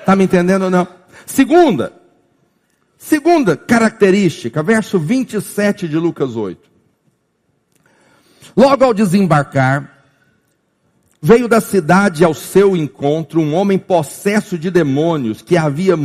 [0.07, 0.87] Tá me entendendo ou não?
[1.27, 1.93] Segunda.
[2.97, 6.71] Segunda característica, verso 27 de Lucas 8.
[8.57, 10.07] Logo ao desembarcar,
[11.21, 15.97] veio da cidade ao seu encontro um homem possesso de demônios que havia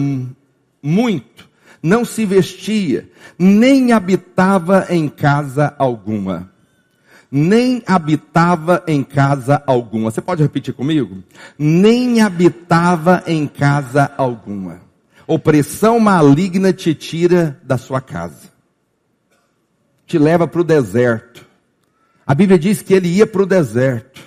[0.82, 1.50] muito,
[1.82, 6.52] não se vestia, nem habitava em casa alguma.
[7.32, 10.10] Nem habitava em casa alguma.
[10.10, 11.24] Você pode repetir comigo?
[11.58, 14.82] Nem habitava em casa alguma.
[15.28, 18.50] Opressão maligna te tira da sua casa.
[20.08, 21.46] Te leva para o deserto.
[22.26, 24.22] A Bíblia diz que ele ia para o deserto.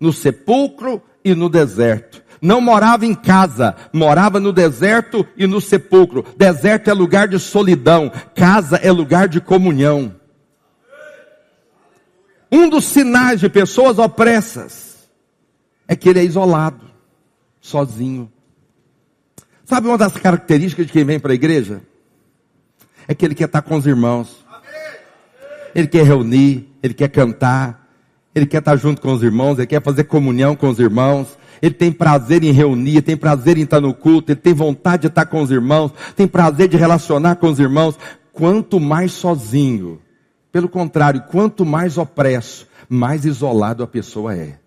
[0.00, 6.24] No sepulcro e no deserto não morava em casa, morava no deserto e no sepulcro.
[6.36, 10.14] Deserto é lugar de solidão, casa é lugar de comunhão.
[12.50, 15.08] Um dos sinais de pessoas opressas
[15.88, 16.84] é que ele é isolado,
[17.60, 18.30] sozinho.
[19.64, 21.82] Sabe uma das características de quem vem para a igreja?
[23.08, 24.44] É que ele quer estar com os irmãos.
[25.74, 27.85] Ele quer reunir, ele quer cantar,
[28.36, 31.72] ele quer estar junto com os irmãos, ele quer fazer comunhão com os irmãos, ele
[31.72, 35.24] tem prazer em reunir, tem prazer em estar no culto, ele tem vontade de estar
[35.24, 37.98] com os irmãos, tem prazer de relacionar com os irmãos.
[38.34, 39.98] Quanto mais sozinho,
[40.52, 44.58] pelo contrário, quanto mais opresso, mais isolado a pessoa é.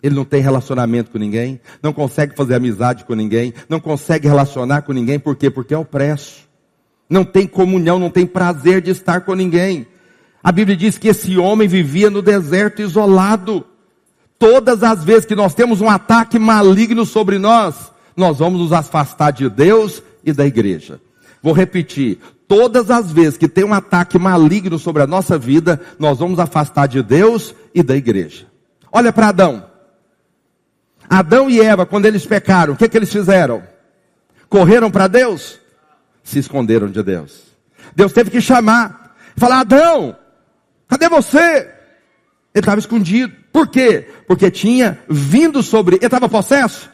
[0.00, 4.82] Ele não tem relacionamento com ninguém, não consegue fazer amizade com ninguém, não consegue relacionar
[4.82, 5.50] com ninguém, por quê?
[5.50, 6.44] Porque é opresso.
[7.10, 9.88] Não tem comunhão, não tem prazer de estar com ninguém.
[10.44, 13.64] A Bíblia diz que esse homem vivia no deserto isolado.
[14.38, 19.32] Todas as vezes que nós temos um ataque maligno sobre nós, nós vamos nos afastar
[19.32, 21.00] de Deus e da igreja.
[21.42, 22.18] Vou repetir.
[22.46, 26.86] Todas as vezes que tem um ataque maligno sobre a nossa vida, nós vamos afastar
[26.88, 28.46] de Deus e da igreja.
[28.92, 29.64] Olha para Adão.
[31.08, 33.62] Adão e Eva, quando eles pecaram, o que, que eles fizeram?
[34.50, 35.58] Correram para Deus?
[36.22, 37.44] Se esconderam de Deus.
[37.96, 39.16] Deus teve que chamar.
[39.36, 40.16] Falar, Adão,
[40.88, 41.70] cadê você?
[42.54, 43.34] Ele estava escondido.
[43.52, 44.06] Por quê?
[44.26, 45.96] Porque tinha vindo sobre.
[45.96, 46.90] Ele estava possesso?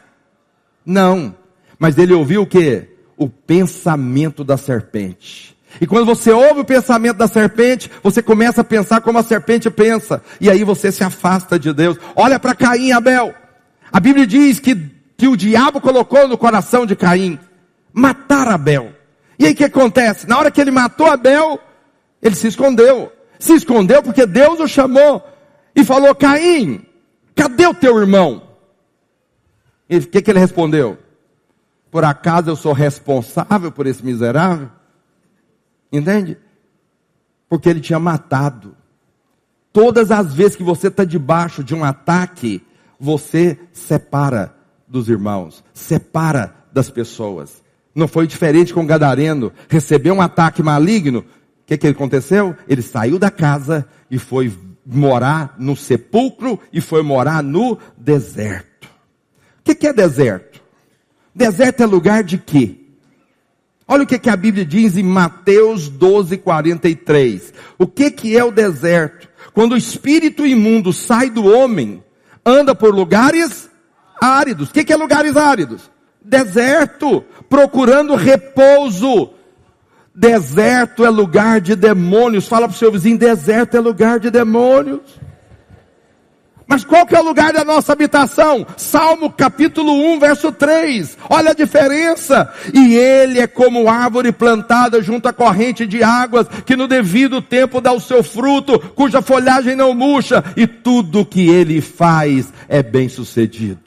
[0.85, 1.35] Não.
[1.77, 2.89] Mas ele ouviu o quê?
[3.15, 5.55] O pensamento da serpente.
[5.79, 9.69] E quando você ouve o pensamento da serpente, você começa a pensar como a serpente
[9.69, 10.21] pensa.
[10.39, 11.97] E aí você se afasta de Deus.
[12.15, 13.33] Olha para Caim e Abel.
[13.91, 14.75] A Bíblia diz que,
[15.15, 17.39] que o diabo colocou no coração de Caim
[17.93, 18.93] matar Abel.
[19.37, 20.27] E aí o que acontece?
[20.27, 21.59] Na hora que ele matou Abel,
[22.21, 23.11] ele se escondeu.
[23.41, 25.27] Se escondeu porque Deus o chamou
[25.75, 26.85] e falou: Caim,
[27.35, 28.43] cadê o teu irmão?
[29.89, 30.99] E o que, que ele respondeu?
[31.89, 34.69] Por acaso eu sou responsável por esse miserável?
[35.91, 36.37] Entende?
[37.49, 38.77] Porque ele tinha matado.
[39.73, 42.63] Todas as vezes que você está debaixo de um ataque,
[42.99, 44.55] você separa
[44.87, 47.63] dos irmãos, separa das pessoas.
[47.95, 49.51] Não foi diferente com o Gadareno.
[49.67, 51.25] Recebeu um ataque maligno.
[51.71, 52.53] Que, que aconteceu?
[52.67, 54.51] Ele saiu da casa e foi
[54.85, 58.89] morar no sepulcro e foi morar no deserto.
[59.59, 60.61] O que, que é deserto?
[61.33, 62.75] Deserto é lugar de quê?
[63.87, 67.53] Olha o que, que a Bíblia diz em Mateus 12, 43.
[67.77, 69.29] O que, que é o deserto?
[69.53, 72.03] Quando o espírito imundo sai do homem,
[72.45, 73.69] anda por lugares
[74.21, 74.69] áridos.
[74.69, 75.89] O que, que é lugares áridos?
[76.21, 79.31] Deserto, procurando repouso.
[80.13, 82.47] Deserto é lugar de demônios.
[82.47, 85.01] Fala para o seu vizinho: deserto é lugar de demônios.
[86.71, 88.65] Mas qual que é o lugar da nossa habitação?
[88.77, 91.17] Salmo capítulo 1, verso 3.
[91.29, 92.49] Olha a diferença.
[92.73, 97.81] E ele é como árvore plantada junto à corrente de águas, que no devido tempo
[97.81, 103.09] dá o seu fruto, cuja folhagem não murcha, e tudo que ele faz é bem
[103.09, 103.81] sucedido.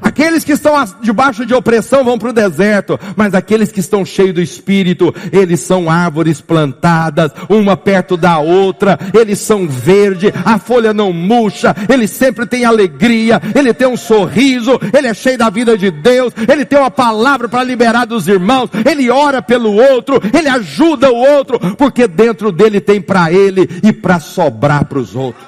[0.00, 4.34] Aqueles que estão debaixo de opressão vão para o deserto, mas aqueles que estão cheios
[4.34, 10.92] do Espírito, eles são árvores plantadas, uma perto da outra, eles são verde, a folha
[10.92, 15.76] não murcha, ele sempre tem alegria, ele tem um sorriso, ele é cheio da vida
[15.76, 20.48] de Deus, ele tem uma palavra para liberar dos irmãos, ele ora pelo outro, ele
[20.48, 25.46] ajuda o outro, porque dentro dele tem para ele e para sobrar para os outros.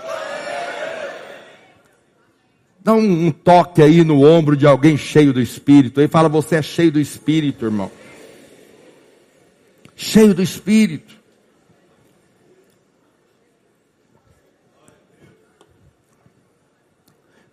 [2.88, 6.00] Dá um, toque aí no ombro de alguém cheio do Espírito.
[6.00, 7.90] Aí fala, você é cheio do Espírito, irmão.
[9.94, 11.14] Cheio do Espírito.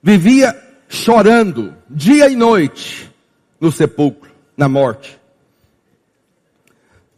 [0.01, 0.55] Vivia
[0.87, 3.11] chorando dia e noite
[3.59, 5.19] no sepulcro, na morte.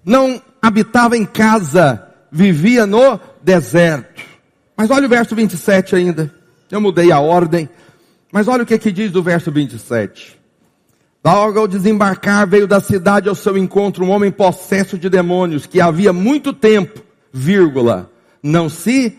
[0.03, 4.23] Não habitava em casa, vivia no deserto.
[4.75, 6.34] Mas olha o verso 27 ainda.
[6.71, 7.69] Eu mudei a ordem.
[8.31, 10.37] Mas olha o que, que diz do verso 27.
[11.23, 15.81] Logo ao desembarcar veio da cidade ao seu encontro um homem possesso de demônios que
[15.81, 18.09] havia muito tempo, vírgula,
[18.41, 19.17] não se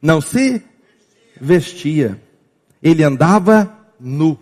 [0.00, 0.62] não se
[1.40, 2.20] vestia.
[2.82, 4.38] Ele andava nu.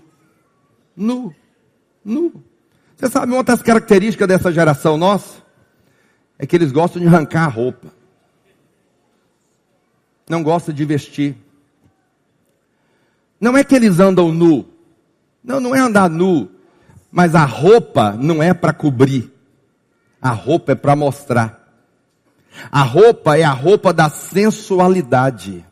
[0.97, 1.35] Nu.
[2.05, 2.43] Nu.
[2.97, 5.43] Você sabe uma das características dessa geração nossa?
[6.39, 7.93] É que eles gostam de arrancar a roupa.
[10.29, 11.37] Não gostam de vestir.
[13.41, 14.67] Não é que eles andam nu.
[15.43, 16.49] Não, não é andar nu.
[17.11, 19.33] Mas a roupa não é para cobrir.
[20.21, 21.63] A roupa é para mostrar.
[22.71, 25.65] A roupa é a roupa da sensualidade.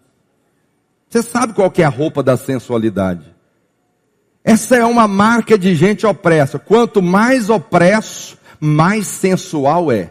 [1.09, 3.35] Você sabe qual que é a roupa da sensualidade?
[4.45, 6.59] Essa é uma marca de gente opressa.
[6.59, 10.11] Quanto mais opresso, mais sensual é.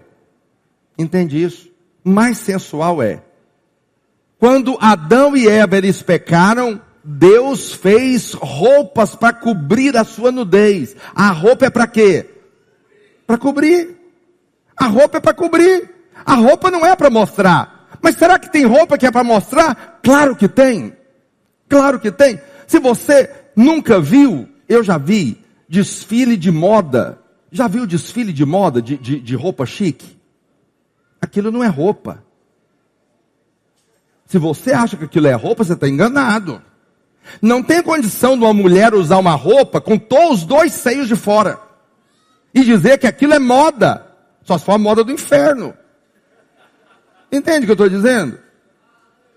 [0.97, 1.69] Entende isso?
[2.03, 3.21] Mais sensual é.
[4.39, 10.95] Quando Adão e Eva eles pecaram, Deus fez roupas para cobrir a sua nudez.
[11.15, 12.29] A roupa é para quê?
[13.25, 13.97] Para cobrir.
[14.77, 15.89] A roupa é para cobrir.
[16.25, 17.89] A roupa não é para mostrar.
[18.01, 19.99] Mas será que tem roupa que é para mostrar?
[20.03, 20.95] Claro que tem.
[21.67, 22.39] Claro que tem.
[22.67, 27.19] Se você nunca viu, eu já vi desfile de moda.
[27.51, 30.17] Já viu desfile de moda de, de, de roupa chique?
[31.19, 32.23] Aquilo não é roupa.
[34.25, 36.61] Se você acha que aquilo é roupa, você está enganado.
[37.41, 41.15] Não tem condição de uma mulher usar uma roupa com todos os dois seios de
[41.15, 41.59] fora.
[42.53, 44.07] E dizer que aquilo é moda.
[44.43, 45.73] Só se for a moda do inferno.
[47.31, 48.39] Entende o que eu estou dizendo?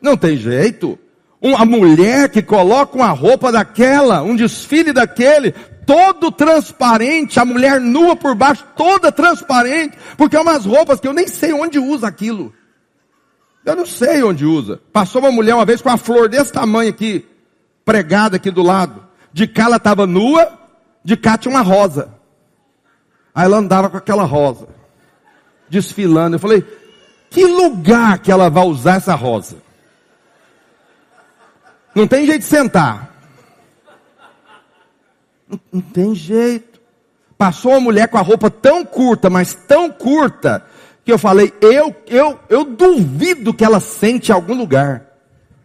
[0.00, 0.98] Não tem jeito.
[1.40, 5.52] Uma mulher que coloca uma roupa daquela, um desfile daquele,
[5.86, 11.12] todo transparente, a mulher nua por baixo, toda transparente, porque é umas roupas que eu
[11.12, 12.52] nem sei onde usa aquilo.
[13.64, 14.80] Eu não sei onde usa.
[14.92, 17.26] Passou uma mulher uma vez com uma flor desse tamanho aqui,
[17.84, 19.06] pregada aqui do lado.
[19.32, 20.58] De cá ela estava nua,
[21.04, 22.14] de cá tinha uma rosa.
[23.34, 24.68] Aí ela andava com aquela rosa,
[25.68, 26.36] desfilando.
[26.36, 26.64] Eu falei,
[27.30, 29.56] que lugar que ela vai usar essa rosa?
[31.94, 33.12] Não tem jeito de sentar.
[35.48, 36.80] Não, não tem jeito.
[37.36, 40.64] Passou uma mulher com a roupa tão curta, mas tão curta,
[41.04, 45.04] que eu falei, eu, eu, eu duvido que ela sente em algum lugar.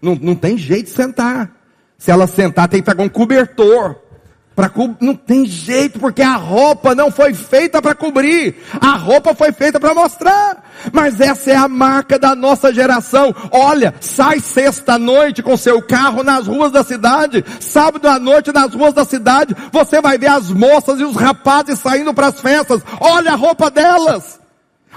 [0.01, 1.58] Não, não tem jeito de sentar.
[1.99, 3.97] Se ela sentar, tem que pegar um cobertor.
[4.55, 4.95] Pra co...
[5.01, 8.55] Não tem jeito, porque a roupa não foi feita para cobrir.
[8.79, 10.63] A roupa foi feita para mostrar.
[10.93, 13.35] Mas essa é a marca da nossa geração.
[13.51, 17.43] Olha, sai sexta-noite com seu carro nas ruas da cidade.
[17.59, 19.53] Sábado à noite nas ruas da cidade.
[19.71, 22.81] Você vai ver as moças e os rapazes saindo para as festas.
[23.01, 24.39] Olha a roupa delas.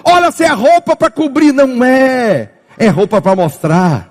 [0.04, 1.52] Olha se é roupa para cobrir.
[1.52, 2.52] Não é.
[2.78, 4.08] É roupa para mostrar.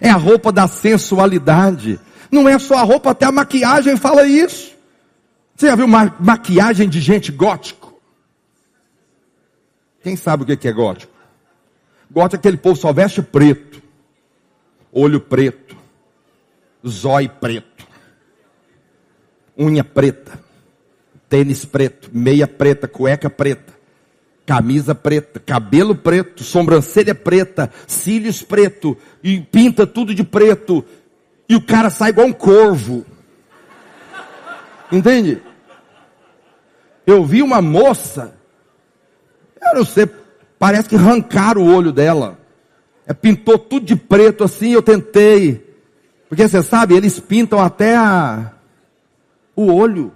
[0.00, 1.98] É a roupa da sensualidade.
[2.30, 4.72] Não é só a roupa, até a maquiagem fala isso.
[5.56, 8.00] Você já viu ma maquiagem de gente gótico?
[10.02, 11.12] Quem sabe o que é gótico?
[12.10, 13.82] Gótico é aquele povo só veste preto,
[14.92, 15.76] olho preto,
[16.86, 17.86] zóio preto,
[19.56, 20.40] unha preta,
[21.28, 23.72] tênis preto, meia preta, cueca preta,
[24.46, 30.84] camisa preta, cabelo preto, sobrancelha preta, cílios preto, e pinta tudo de preto,
[31.50, 33.04] e o cara sai igual um corvo.
[34.92, 35.42] Entende?
[37.04, 38.36] Eu vi uma moça,
[39.60, 40.08] eu não sei,
[40.60, 42.38] parece que arrancaram o olho dela.
[43.04, 45.76] É, pintou tudo de preto assim, eu tentei.
[46.28, 48.52] Porque você sabe, eles pintam até a,
[49.56, 50.12] o olho.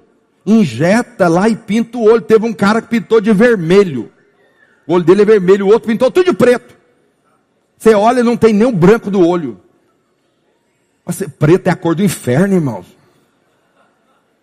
[0.47, 2.21] Injeta lá e pinta o olho.
[2.21, 4.13] Teve um cara que pintou de vermelho.
[4.87, 6.77] O olho dele é vermelho, o outro pintou tudo de preto.
[7.77, 9.64] Você olha não tem nem o branco do olho.
[11.05, 12.87] Mas preto é a cor do inferno, irmãos.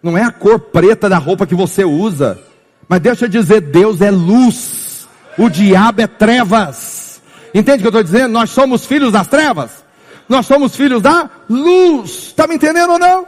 [0.02, 2.40] Não é a cor preta da roupa que você usa.
[2.88, 5.08] Mas deixa eu dizer, Deus é luz.
[5.38, 7.22] O diabo é trevas.
[7.54, 8.32] Entende o que eu estou dizendo?
[8.32, 9.84] Nós somos filhos das trevas.
[10.28, 12.28] Nós somos filhos da luz.
[12.28, 13.26] Está me entendendo ou não?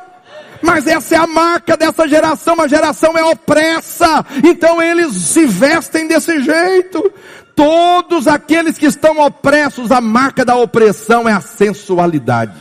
[0.62, 2.60] Mas essa é a marca dessa geração.
[2.60, 4.26] A geração é opressa.
[4.44, 7.12] Então eles se vestem desse jeito.
[7.56, 12.54] Todos aqueles que estão opressos, a marca da opressão é a sensualidade.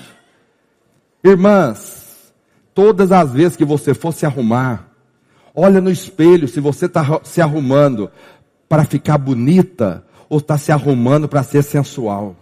[1.24, 2.02] Irmãs,
[2.74, 4.88] Todas as vezes que você for se arrumar,
[5.54, 8.10] olha no espelho se você está se arrumando
[8.68, 12.34] para ficar bonita ou está se arrumando para ser sensual.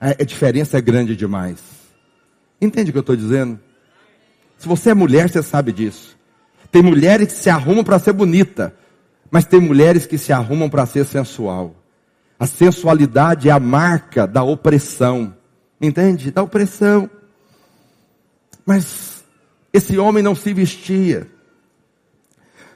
[0.00, 1.58] A, diferença é grande demais.
[2.60, 3.58] Entende o que eu estou dizendo?
[4.56, 6.16] Se você é mulher, você sabe disso.
[6.70, 8.72] Tem mulheres que se arrumam para ser bonita,
[9.28, 11.74] mas tem mulheres que se arrumam para ser sensual.
[12.38, 15.34] A sensualidade é a marca da opressão.
[15.80, 16.30] Entende?
[16.30, 17.10] Da opressão.
[18.70, 19.24] Mas
[19.72, 21.26] esse homem não se vestia.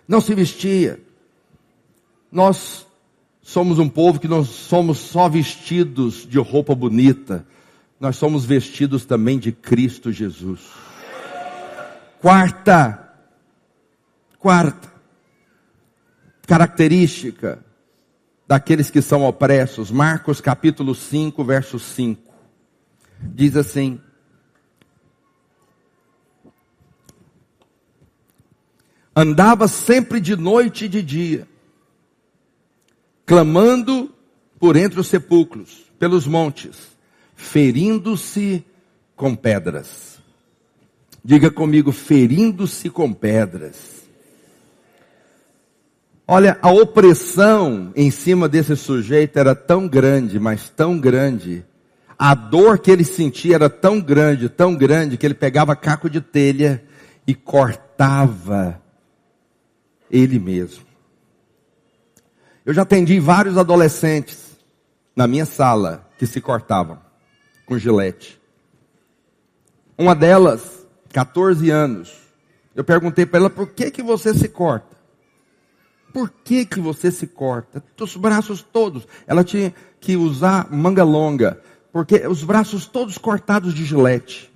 [0.08, 1.00] Não se vestia.
[2.32, 2.84] Nós
[3.40, 7.46] somos um povo que não somos só vestidos de roupa bonita,
[8.00, 10.62] nós somos vestidos também de Cristo Jesus.
[12.20, 13.14] Quarta,
[14.40, 14.92] quarta
[16.44, 17.64] característica
[18.48, 22.20] daqueles que são opressos, Marcos capítulo 5, verso 5.
[23.20, 24.00] Diz assim:
[29.14, 31.46] andava sempre de noite e de dia,
[33.24, 34.12] clamando
[34.58, 36.76] por entre os sepulcros, pelos montes,
[37.36, 38.64] ferindo-se
[39.14, 40.18] com pedras.
[41.24, 44.04] Diga comigo, ferindo-se com pedras.
[46.26, 51.64] Olha, a opressão em cima desse sujeito era tão grande, mas tão grande.
[52.18, 56.20] A dor que ele sentia era tão grande, tão grande, que ele pegava caco de
[56.20, 56.82] telha
[57.26, 58.82] e cortava
[60.14, 60.84] ele mesmo.
[62.64, 64.56] Eu já atendi vários adolescentes
[65.14, 67.00] na minha sala que se cortavam
[67.66, 68.40] com gilete.
[69.98, 72.14] Uma delas, 14 anos,
[72.76, 74.94] eu perguntei para ela por que que você se corta?
[76.12, 77.82] Por que que você se corta?
[78.00, 79.08] Os braços todos.
[79.26, 81.60] Ela tinha que usar manga longa,
[81.92, 84.52] porque os braços todos cortados de gilete.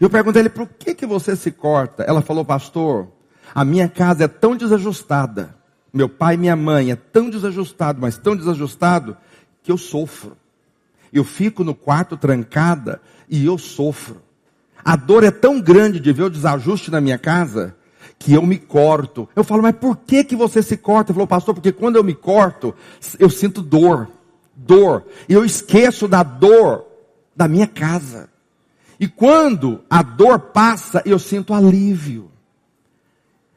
[0.00, 2.02] Eu perguntei a ele por que que você se corta?
[2.02, 3.08] Ela falou, pastor,
[3.54, 5.54] a minha casa é tão desajustada,
[5.92, 9.16] meu pai e minha mãe é tão desajustado, mas tão desajustado,
[9.62, 10.36] que eu sofro.
[11.12, 14.22] Eu fico no quarto trancada e eu sofro.
[14.84, 17.74] A dor é tão grande de ver o desajuste na minha casa
[18.18, 19.28] que eu me corto.
[19.36, 21.10] Eu falo, mas por que que você se corta?
[21.10, 22.74] Ele falou, pastor, porque quando eu me corto,
[23.18, 24.08] eu sinto dor,
[24.54, 25.04] dor.
[25.28, 26.84] E eu esqueço da dor
[27.36, 28.28] da minha casa.
[28.98, 32.30] E quando a dor passa, eu sinto alívio.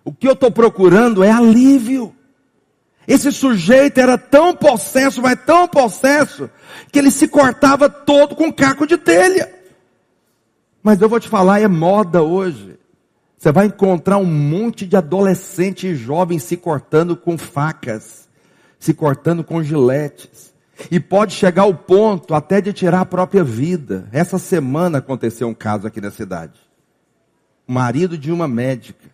[0.04, 2.16] O que eu estou procurando é alívio.
[3.08, 6.50] Esse sujeito era tão possesso, mas tão possesso,
[6.92, 9.54] que ele se cortava todo com caco de telha.
[10.84, 12.80] Mas eu vou te falar, é moda hoje.
[13.38, 18.30] Você vai encontrar um monte de adolescente e jovens se cortando com facas,
[18.80, 20.54] se cortando com giletes.
[20.90, 24.08] E pode chegar ao ponto até de tirar a própria vida.
[24.12, 26.60] Essa semana aconteceu um caso aqui na cidade.
[27.68, 29.10] O marido de uma médica.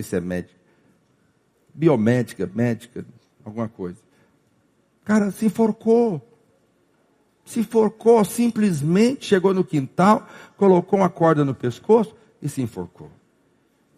[0.00, 0.58] Sei se é médica.
[1.74, 3.04] Biomédica, médica,
[3.44, 3.98] alguma coisa.
[5.04, 6.26] Cara, se enforcou.
[7.44, 10.26] Se enforcou, simplesmente chegou no quintal,
[10.56, 13.10] colocou uma corda no pescoço e se enforcou.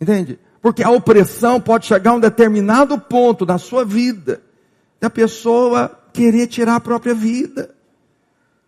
[0.00, 0.38] Entende?
[0.60, 4.42] Porque a opressão pode chegar a um determinado ponto da sua vida,
[5.00, 7.74] da pessoa querer tirar a própria vida.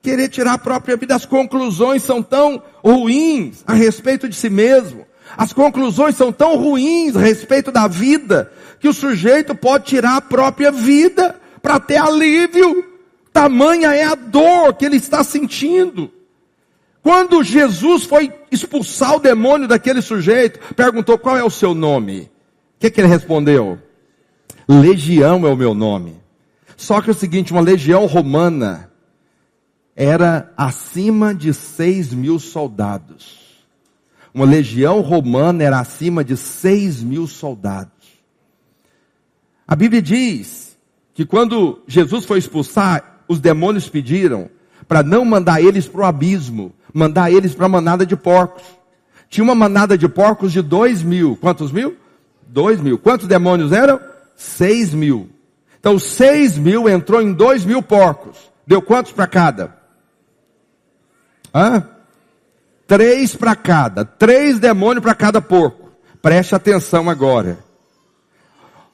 [0.02, 1.14] Querer tirar a própria vida.
[1.14, 5.06] As conclusões são tão ruins a respeito de si mesmo.
[5.36, 10.20] As conclusões são tão ruins a respeito da vida, que o sujeito pode tirar a
[10.20, 12.84] própria vida para ter alívio.
[13.32, 16.10] Tamanha é a dor que ele está sentindo.
[17.02, 22.22] Quando Jesus foi expulsar o demônio daquele sujeito, perguntou qual é o seu nome.
[22.76, 23.78] O que, que ele respondeu?
[24.68, 26.22] Legião é o meu nome.
[26.76, 28.90] Só que é o seguinte, uma legião romana
[29.94, 33.43] era acima de seis mil soldados.
[34.34, 37.92] Uma legião romana era acima de seis mil soldados.
[39.66, 40.76] A Bíblia diz
[41.14, 44.50] que quando Jesus foi expulsar, os demônios pediram
[44.88, 48.64] para não mandar eles para o abismo, mandar eles para a manada de porcos.
[49.28, 51.36] Tinha uma manada de porcos de dois mil.
[51.36, 51.96] Quantos mil?
[52.48, 52.98] Dois mil.
[52.98, 54.00] Quantos demônios eram?
[54.34, 55.30] Seis mil.
[55.78, 58.36] Então seis mil entrou em dois mil porcos.
[58.66, 59.76] Deu quantos para cada?
[61.54, 61.88] Hã?
[62.94, 64.04] Três para cada.
[64.04, 65.90] Três demônios para cada porco.
[66.22, 67.58] Preste atenção agora.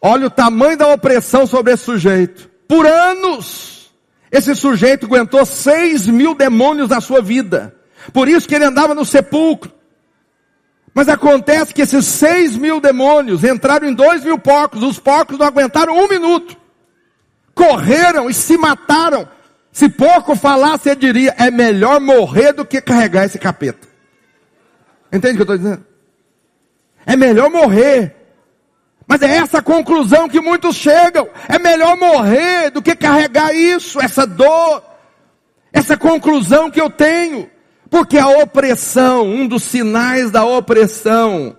[0.00, 2.48] Olha o tamanho da opressão sobre esse sujeito.
[2.66, 3.92] Por anos,
[4.32, 7.76] esse sujeito aguentou seis mil demônios na sua vida.
[8.10, 9.70] Por isso que ele andava no sepulcro.
[10.94, 14.82] Mas acontece que esses seis mil demônios entraram em dois mil porcos.
[14.82, 16.56] Os porcos não aguentaram um minuto.
[17.54, 19.28] Correram e se mataram.
[19.70, 23.89] Se porco falasse, ele diria: é melhor morrer do que carregar esse capeta.
[25.12, 25.84] Entende o que eu estou dizendo?
[27.04, 28.16] É melhor morrer.
[29.06, 31.28] Mas é essa conclusão que muitos chegam.
[31.48, 34.84] É melhor morrer do que carregar isso, essa dor.
[35.72, 37.50] Essa conclusão que eu tenho.
[37.88, 41.56] Porque a opressão, um dos sinais da opressão,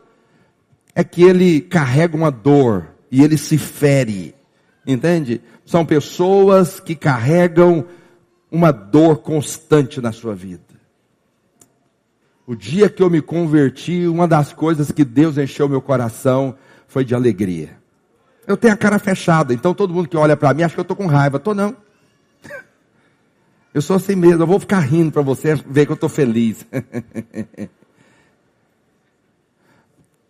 [0.95, 4.33] é que ele carrega uma dor e ele se fere.
[4.87, 5.41] Entende?
[5.65, 7.85] São pessoas que carregam
[8.49, 10.63] uma dor constante na sua vida.
[12.45, 16.55] O dia que eu me converti, uma das coisas que Deus encheu meu coração
[16.87, 17.77] foi de alegria.
[18.47, 20.83] Eu tenho a cara fechada, então todo mundo que olha para mim acha que eu
[20.83, 21.37] estou com raiva.
[21.37, 21.75] Estou não.
[23.73, 26.67] Eu sou assim mesmo, eu vou ficar rindo para você ver que eu estou feliz.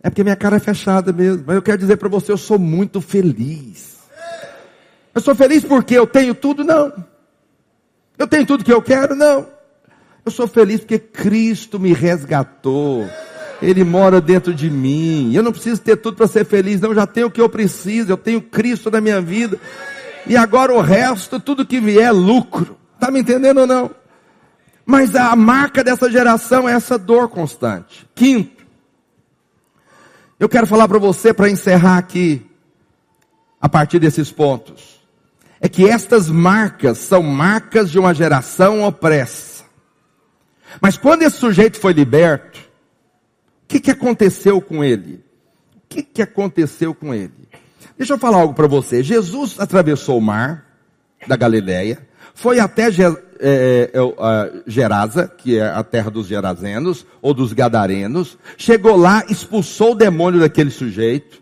[0.03, 1.43] é porque minha cara é fechada mesmo.
[1.47, 3.97] Mas eu quero dizer para você, eu sou muito feliz.
[5.15, 6.63] Eu sou feliz porque eu tenho tudo?
[6.63, 6.93] Não.
[8.15, 9.15] Eu tenho tudo que eu quero?
[9.15, 9.47] Não.
[10.25, 13.09] Eu sou feliz porque Cristo me resgatou.
[13.61, 15.33] Ele mora dentro de mim.
[15.33, 16.89] Eu não preciso ter tudo para ser feliz, não.
[16.89, 18.11] Eu já tenho o que eu preciso.
[18.11, 19.59] Eu tenho Cristo na minha vida.
[20.27, 22.77] E agora o resto, tudo que vier é lucro.
[22.95, 23.91] Está me entendendo ou não?
[24.85, 28.07] Mas a marca dessa geração é essa dor constante.
[28.13, 28.63] Quinto,
[30.39, 32.45] eu quero falar para você, para encerrar aqui,
[33.59, 34.99] a partir desses pontos,
[35.59, 39.50] é que estas marcas são marcas de uma geração opressa.
[40.79, 45.23] Mas quando esse sujeito foi liberto, o que, que aconteceu com ele?
[45.75, 47.33] O que, que aconteceu com ele?
[47.97, 49.03] Deixa eu falar algo para você.
[49.03, 50.65] Jesus atravessou o mar
[51.27, 52.89] da Galileia, foi até é,
[53.39, 53.91] é,
[54.65, 60.39] Gerasa, que é a terra dos Gerazenos, ou dos Gadarenos, chegou lá, expulsou o demônio
[60.39, 61.41] daquele sujeito,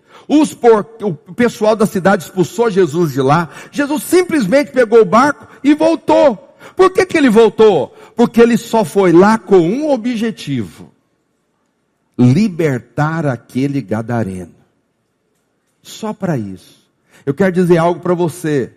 [0.59, 5.73] por, o pessoal da cidade expulsou Jesus de lá, Jesus simplesmente pegou o barco e
[5.73, 6.37] voltou.
[6.75, 7.95] Por que, que ele voltou?
[8.19, 10.91] Porque ele só foi lá com um objetivo:
[12.17, 14.55] libertar aquele gadareno.
[15.81, 16.85] Só para isso.
[17.25, 18.73] Eu quero dizer algo para você.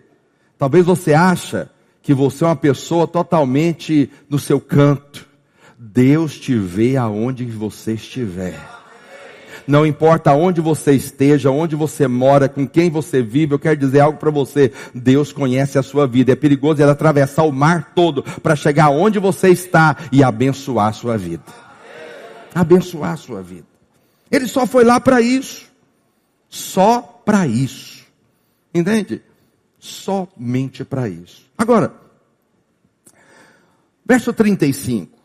[0.57, 1.69] Talvez você acha
[2.01, 5.27] que você é uma pessoa totalmente no seu canto.
[5.77, 8.72] Deus te vê aonde você estiver.
[9.67, 14.01] Não importa onde você esteja, onde você mora, com quem você vive, eu quero dizer
[14.01, 14.71] algo para você.
[14.93, 16.31] Deus conhece a sua vida.
[16.31, 20.93] É perigoso ele atravessar o mar todo para chegar onde você está e abençoar a
[20.93, 21.43] sua vida.
[22.53, 23.65] Abençoar a sua vida.
[24.29, 25.71] Ele só foi lá para isso.
[26.49, 28.03] Só para isso.
[28.73, 29.21] Entende?
[29.79, 31.49] Somente para isso.
[31.57, 31.93] Agora,
[34.05, 35.22] verso 35.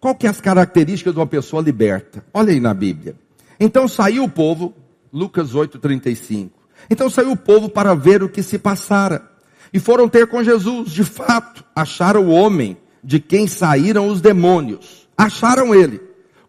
[0.00, 2.24] Qual que é as características de uma pessoa liberta?
[2.32, 3.16] Olha aí na Bíblia.
[3.58, 4.74] Então saiu o povo,
[5.12, 6.50] Lucas 8:35.
[6.88, 9.28] Então saiu o povo para ver o que se passara.
[9.72, 10.90] E foram ter com Jesus.
[10.90, 15.08] De fato, acharam o homem de quem saíram os demônios.
[15.16, 16.00] Acharam ele.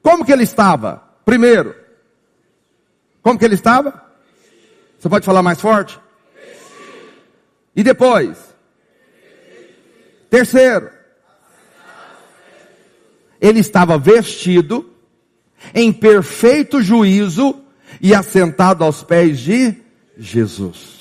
[0.01, 1.03] Como que ele estava?
[1.25, 1.75] Primeiro.
[3.21, 4.03] Como que ele estava?
[4.97, 5.99] Você pode falar mais forte?
[7.75, 8.37] E depois?
[10.29, 10.98] Terceiro.
[13.41, 14.89] Ele estava vestido
[15.73, 17.55] em perfeito juízo
[18.01, 19.75] e assentado aos pés de
[20.17, 20.99] Jesus.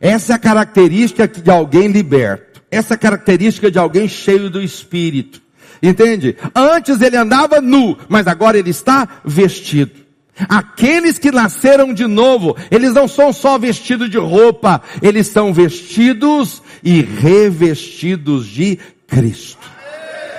[0.00, 2.62] Essa é a característica de alguém liberto.
[2.70, 5.40] Essa é a característica de alguém cheio do Espírito.
[5.82, 6.36] Entende?
[6.54, 10.04] Antes ele andava nu, mas agora ele está vestido.
[10.48, 16.62] Aqueles que nasceram de novo, eles não são só vestidos de roupa, eles são vestidos
[16.82, 19.73] e revestidos de Cristo.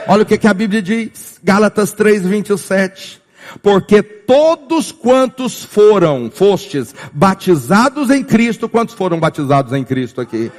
[0.07, 3.21] Olha o que, que a Bíblia diz, Gálatas 3, 27.
[3.61, 10.51] Porque todos quantos foram, fostes, batizados em Cristo, quantos foram batizados em Cristo aqui?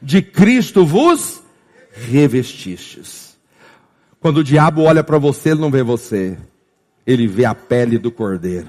[0.00, 1.42] De Cristo vos
[1.92, 3.36] revestistes.
[4.20, 6.38] Quando o diabo olha para você, ele não vê você.
[7.06, 8.68] Ele vê a pele do cordeiro.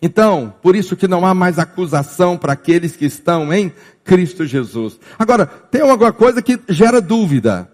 [0.00, 3.72] Então, por isso que não há mais acusação para aqueles que estão em
[4.04, 4.98] Cristo Jesus.
[5.18, 7.70] Agora, tem alguma coisa que gera dúvida.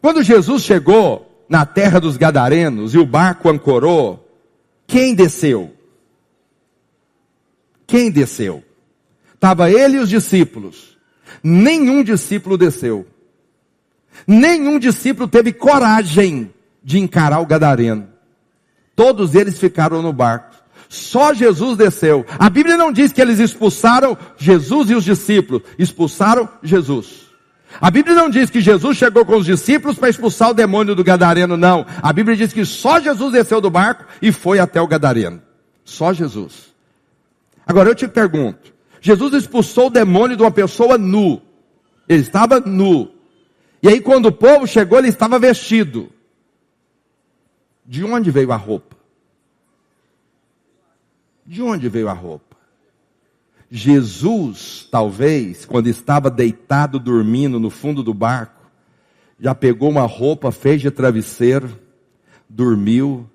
[0.00, 4.28] Quando Jesus chegou na terra dos Gadarenos e o barco ancorou,
[4.86, 5.74] quem desceu?
[7.86, 8.62] Quem desceu?
[9.34, 10.98] Estava ele e os discípulos.
[11.42, 13.06] Nenhum discípulo desceu.
[14.26, 18.08] Nenhum discípulo teve coragem de encarar o Gadareno.
[18.94, 20.56] Todos eles ficaram no barco.
[20.88, 22.24] Só Jesus desceu.
[22.38, 25.62] A Bíblia não diz que eles expulsaram Jesus e os discípulos.
[25.78, 27.27] Expulsaram Jesus.
[27.80, 31.04] A Bíblia não diz que Jesus chegou com os discípulos para expulsar o demônio do
[31.04, 31.86] Gadareno, não.
[32.02, 35.42] A Bíblia diz que só Jesus desceu do barco e foi até o Gadareno.
[35.84, 36.74] Só Jesus.
[37.66, 41.42] Agora eu te pergunto: Jesus expulsou o demônio de uma pessoa nu.
[42.08, 43.10] Ele estava nu.
[43.82, 46.10] E aí quando o povo chegou, ele estava vestido.
[47.84, 48.96] De onde veio a roupa?
[51.46, 52.47] De onde veio a roupa?
[53.70, 58.66] Jesus, talvez, quando estava deitado dormindo no fundo do barco,
[59.38, 61.78] já pegou uma roupa, fez de travesseiro,
[62.48, 63.28] dormiu,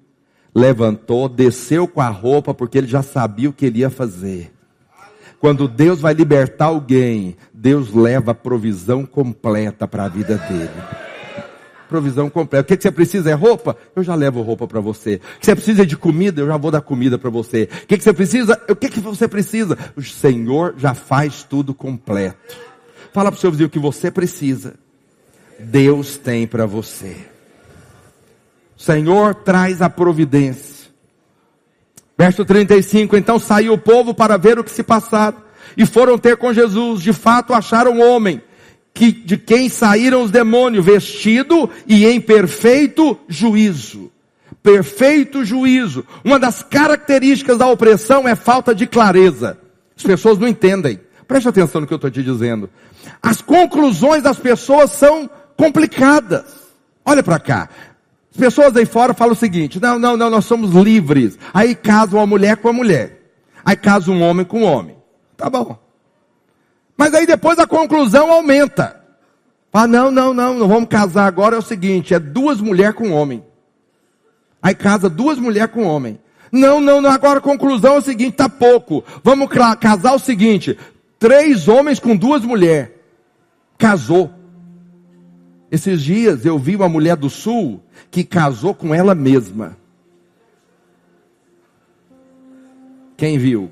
[0.54, 4.52] levantou, desceu com a roupa, porque ele já sabia o que ele ia fazer.
[5.40, 11.03] Quando Deus vai libertar alguém, Deus leva a provisão completa para a vida dele
[11.94, 12.64] provisão completa.
[12.64, 13.78] O que, que você precisa é roupa?
[13.96, 15.22] Eu já levo roupa para você.
[15.36, 16.42] O que você precisa de comida?
[16.42, 17.70] Eu já vou dar comida para você.
[17.84, 18.60] O que, que você precisa?
[18.68, 19.78] O que, que você precisa?
[19.96, 22.58] O Senhor já faz tudo completo.
[23.14, 24.74] Fala para o seu vizinho o que você precisa.
[25.60, 27.16] Deus tem para você.
[28.76, 30.88] O Senhor traz a providência.
[32.18, 35.44] Verso 35, então saiu o povo para ver o que se passava.
[35.78, 37.04] E foram ter com Jesus.
[37.04, 38.42] De fato acharam um homem
[38.94, 44.12] que, de quem saíram os demônios, vestido e em perfeito juízo.
[44.62, 46.06] Perfeito juízo.
[46.24, 49.58] Uma das características da opressão é falta de clareza.
[49.98, 51.00] As pessoas não entendem.
[51.28, 52.70] Preste atenção no que eu estou te dizendo.
[53.22, 56.46] As conclusões das pessoas são complicadas.
[57.06, 57.70] Olha para cá.
[58.32, 61.38] As pessoas aí fora falam o seguinte: não, não, não, nós somos livres.
[61.54, 63.22] Aí casa uma mulher com a mulher.
[63.66, 64.96] Aí casa um homem com um homem.
[65.36, 65.83] Tá bom.
[66.98, 69.02] Mas aí depois a conclusão aumenta.
[69.72, 73.08] Ah, não, não, não, não vamos casar agora, é o seguinte, é duas mulheres com
[73.08, 73.44] um homem.
[74.62, 76.20] Aí casa duas mulheres com um homem.
[76.52, 79.04] Não, não, não, agora a conclusão é o seguinte, tá pouco.
[79.24, 80.78] Vamos casar o seguinte,
[81.18, 82.92] três homens com duas mulheres.
[83.76, 84.32] Casou.
[85.72, 87.82] Esses dias eu vi uma mulher do sul
[88.12, 89.76] que casou com ela mesma.
[93.18, 93.72] Quem viu?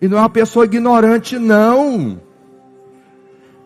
[0.00, 2.20] E não é uma pessoa ignorante, não.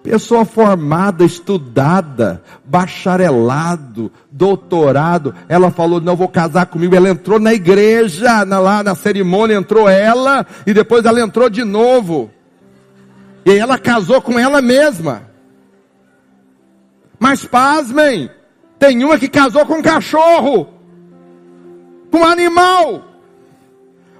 [0.03, 5.35] Pessoa formada, estudada, bacharelado, doutorado.
[5.49, 6.97] Ela falou: Não vou casar comigo.
[6.97, 11.63] Ela entrou na igreja, na, lá na cerimônia, entrou ela, e depois ela entrou de
[11.63, 12.31] novo.
[13.45, 15.23] E ela casou com ela mesma.
[17.19, 18.29] Mas pasmem,
[18.81, 20.67] tem uma que casou com um cachorro,
[22.11, 23.05] com um animal.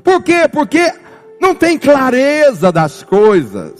[0.05, 0.49] Por quê?
[0.53, 0.93] Porque
[1.43, 3.73] não tem clareza das coisas.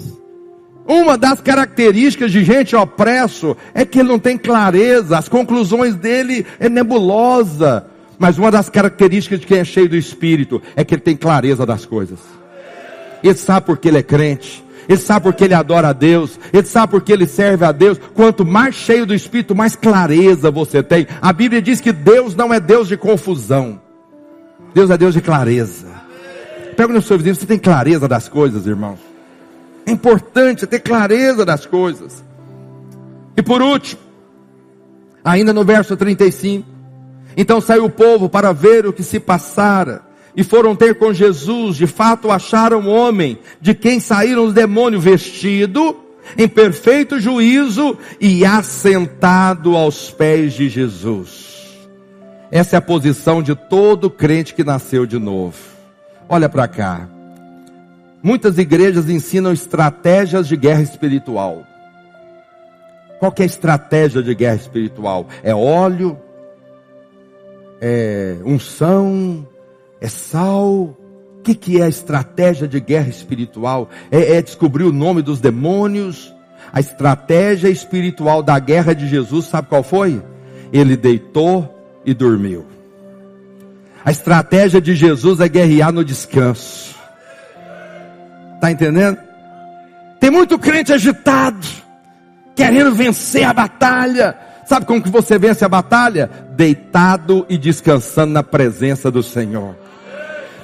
[0.85, 6.45] Uma das características de gente opresso é que ele não tem clareza, as conclusões dele
[6.59, 7.87] é nebulosa.
[8.19, 11.65] Mas uma das características de quem é cheio do Espírito é que ele tem clareza
[11.65, 12.19] das coisas.
[13.23, 14.65] Ele sabe porque ele é crente.
[14.89, 16.39] Ele sabe porque ele adora a Deus.
[16.53, 17.99] Ele sabe porque ele serve a Deus.
[18.13, 21.07] Quanto mais cheio do Espírito, mais clareza você tem.
[21.21, 23.81] A Bíblia diz que Deus não é Deus de confusão.
[24.75, 26.02] Deus é Deus de clareza.
[26.83, 28.99] Pega no seu vizinho, você tem clareza das coisas, irmãos.
[29.87, 32.25] É importante ter clareza das coisas.
[33.37, 34.01] E por último,
[35.25, 36.67] ainda no verso 35,
[37.37, 40.03] então saiu o povo para ver o que se passara
[40.35, 45.05] e foram ter com Jesus, de fato acharam um homem de quem saíram os demônios
[45.05, 45.97] vestido
[46.37, 51.79] em perfeito juízo e assentado aos pés de Jesus.
[52.51, 55.72] Essa é a posição de todo crente que nasceu de novo.
[56.33, 57.07] Olha para cá.
[58.23, 61.63] Muitas igrejas ensinam estratégias de guerra espiritual.
[63.21, 65.29] Qual é a estratégia de guerra espiritual?
[65.43, 66.19] É óleo,
[67.83, 69.47] é unção,
[70.01, 70.97] é sal.
[71.39, 73.91] O que, que é a estratégia de guerra espiritual?
[74.11, 76.35] É, é descobrir o nome dos demônios.
[76.73, 80.23] A estratégia espiritual da guerra de Jesus, sabe qual foi?
[80.73, 82.72] Ele deitou e dormiu.
[84.05, 86.95] A estratégia de Jesus é guerrear no descanso.
[88.57, 89.19] Está entendendo?
[90.19, 91.67] Tem muito crente agitado,
[92.55, 94.37] querendo vencer a batalha.
[94.67, 96.31] Sabe como que você vence a batalha?
[96.51, 99.77] Deitado e descansando na presença do Senhor.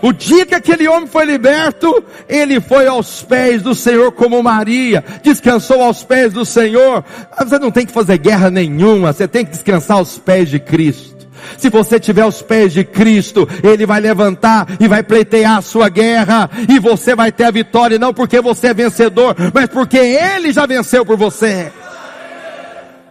[0.01, 5.05] O dia que aquele homem foi liberto, ele foi aos pés do Senhor como Maria,
[5.23, 7.05] descansou aos pés do Senhor.
[7.37, 11.18] Você não tem que fazer guerra nenhuma, você tem que descansar aos pés de Cristo.
[11.57, 15.89] Se você tiver aos pés de Cristo, Ele vai levantar e vai pleitear a sua
[15.89, 20.53] guerra, e você vai ter a vitória, não porque você é vencedor, mas porque Ele
[20.53, 21.73] já venceu por você.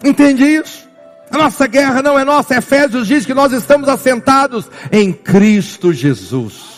[0.03, 0.87] Entende isso?
[1.29, 2.55] A nossa guerra não é nossa.
[2.55, 6.77] Efésios diz que nós estamos assentados em Cristo Jesus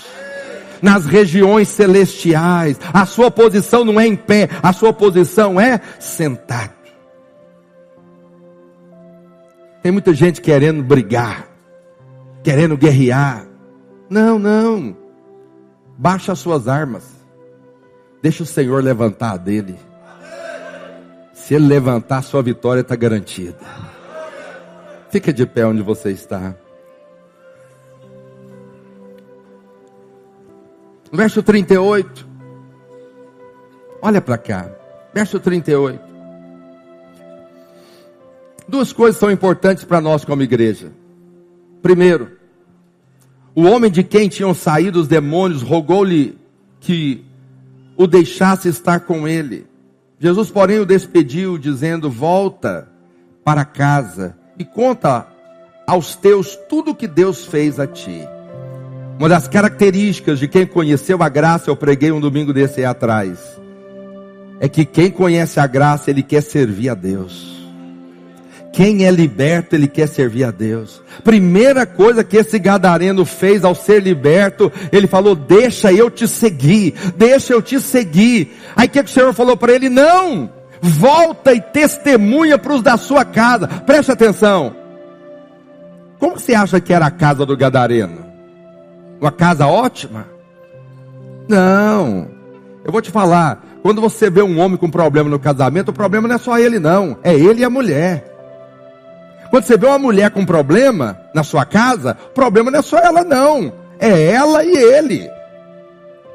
[0.81, 2.79] nas regiões celestiais.
[2.93, 6.78] A sua posição não é em pé, a sua posição é sentado.
[9.82, 11.47] Tem muita gente querendo brigar,
[12.43, 13.47] querendo guerrear.
[14.09, 14.95] Não, não.
[15.97, 17.03] Baixa as suas armas.
[18.21, 19.77] Deixa o Senhor levantar a dele.
[21.34, 23.57] Se ele levantar, sua vitória está garantida.
[25.09, 26.55] Fica de pé onde você está.
[31.11, 32.27] Verso 38.
[34.01, 34.69] Olha para cá.
[35.13, 36.09] Verso 38.
[38.70, 40.91] Duas coisas são importantes para nós como igreja.
[41.82, 42.34] Primeiro,
[43.55, 46.38] o homem de quem tinham saído os demônios rogou-lhe
[46.80, 47.26] que
[47.97, 49.65] o deixasse estar com ele.
[50.20, 52.88] Jesus, porém, o despediu, dizendo: Volta
[53.43, 55.26] para casa e conta
[55.88, 58.22] aos teus tudo o que Deus fez a ti.
[59.17, 63.39] Uma das características de quem conheceu a graça, eu preguei um domingo desse aí atrás,
[64.59, 67.59] é que quem conhece a graça, ele quer servir a Deus.
[68.72, 71.01] Quem é liberto, ele quer servir a Deus.
[71.24, 76.93] Primeira coisa que esse gadareno fez ao ser liberto, ele falou: Deixa eu te seguir,
[77.15, 78.55] deixa eu te seguir.
[78.76, 79.89] Aí o que, que o Senhor falou para ele?
[79.89, 80.49] Não,
[80.82, 83.67] volta e testemunha para os da sua casa.
[83.67, 84.76] Preste atenção.
[86.20, 88.30] Como você acha que era a casa do gadareno?
[89.20, 90.26] uma casa ótima?
[91.47, 92.28] Não.
[92.84, 96.28] Eu vou te falar, quando você vê um homem com problema no casamento, o problema
[96.28, 98.28] não é só ele não, é ele e a mulher.
[99.49, 102.97] Quando você vê uma mulher com problema na sua casa, o problema não é só
[102.97, 105.29] ela não, é ela e ele.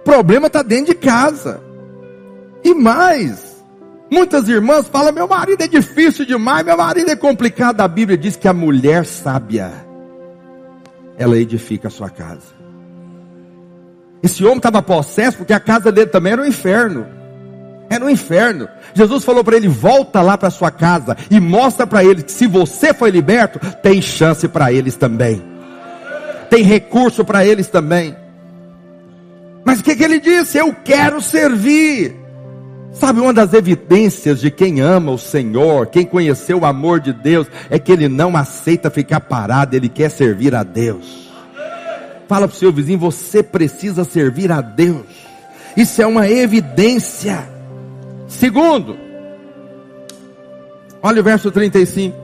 [0.04, 1.62] Problema está dentro de casa.
[2.62, 3.62] E mais,
[4.10, 7.80] muitas irmãs falam: meu marido é difícil demais, meu marido é complicado.
[7.80, 9.70] A Bíblia diz que a mulher sábia,
[11.16, 12.54] ela edifica a sua casa.
[14.22, 17.06] Esse homem estava possesso porque a casa dele também era um inferno.
[17.94, 18.68] Era um inferno.
[18.92, 22.44] Jesus falou para ele: volta lá para sua casa e mostra para eles que se
[22.44, 25.40] você foi liberto, tem chance para eles também.
[26.50, 28.16] Tem recurso para eles também.
[29.64, 30.58] Mas o que, que ele disse?
[30.58, 32.16] Eu quero servir.
[32.92, 37.46] Sabe, uma das evidências de quem ama o Senhor, quem conheceu o amor de Deus,
[37.70, 41.32] é que ele não aceita ficar parado, ele quer servir a Deus.
[42.28, 45.06] Fala para o seu vizinho, você precisa servir a Deus.
[45.76, 47.53] Isso é uma evidência.
[48.38, 48.98] Segundo,
[51.02, 52.16] olha o verso 35.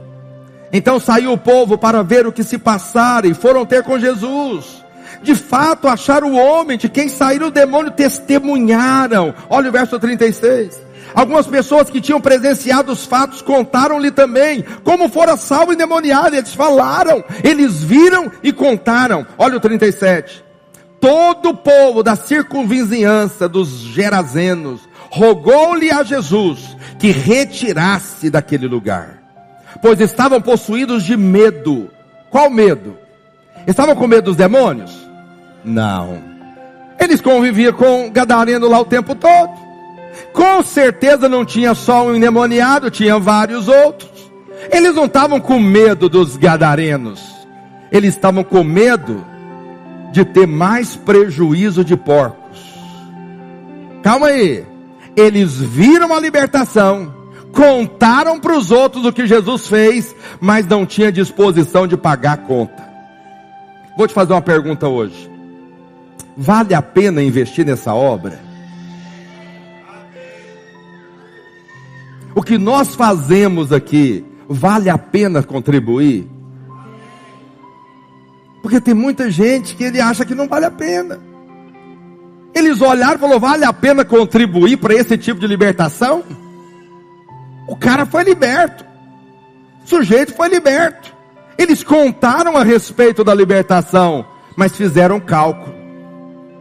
[0.72, 4.84] Então saiu o povo para ver o que se passara e foram ter com Jesus.
[5.22, 9.34] De fato, acharam o homem de quem saíram o demônio, testemunharam.
[9.48, 10.80] Olha o verso 36.
[11.14, 16.36] Algumas pessoas que tinham presenciado os fatos contaram-lhe também como fora salvo endemoniado.
[16.36, 19.26] Eles falaram, eles viram e contaram.
[19.38, 20.44] Olha o 37.
[21.00, 29.18] Todo o povo da circunvizinhança dos Gerazenos rogou-lhe a Jesus que retirasse daquele lugar,
[29.82, 31.90] pois estavam possuídos de medo.
[32.30, 32.96] Qual medo?
[33.66, 34.96] Estavam com medo dos demônios?
[35.64, 36.22] Não.
[36.98, 39.52] Eles conviviam com Gadareno lá o tempo todo.
[40.32, 44.30] Com certeza não tinha só um endemoniado, tinha vários outros.
[44.70, 47.20] Eles não estavam com medo dos gadarenos.
[47.90, 49.24] Eles estavam com medo
[50.12, 52.60] de ter mais prejuízo de porcos.
[54.02, 54.64] Calma aí.
[55.16, 57.14] Eles viram a libertação,
[57.52, 62.36] contaram para os outros o que Jesus fez, mas não tinha disposição de pagar a
[62.36, 62.90] conta.
[63.96, 65.30] Vou te fazer uma pergunta hoje.
[66.36, 68.40] Vale a pena investir nessa obra?
[72.34, 76.26] O que nós fazemos aqui, vale a pena contribuir?
[78.62, 81.29] Porque tem muita gente que ele acha que não vale a pena.
[82.54, 86.24] Eles olharam e falaram: vale a pena contribuir para esse tipo de libertação?
[87.68, 88.84] O cara foi liberto.
[89.84, 91.14] O sujeito foi liberto.
[91.56, 94.24] Eles contaram a respeito da libertação,
[94.56, 95.74] mas fizeram cálculo.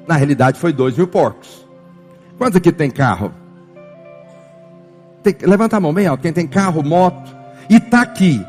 [0.07, 1.65] Na realidade foi dois mil porcos.
[2.37, 3.33] Quantos aqui tem carro?
[5.23, 6.21] Tem, levanta a mão bem alto.
[6.21, 7.35] Quem tem carro, moto.
[7.69, 8.43] E está aqui.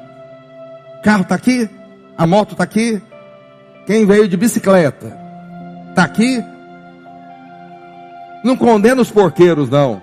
[1.03, 1.69] Carro está aqui?
[2.17, 3.01] A moto está aqui?
[3.87, 5.17] Quem veio de bicicleta?
[5.91, 6.45] Está aqui?
[8.45, 10.01] Não condena os porqueiros, não.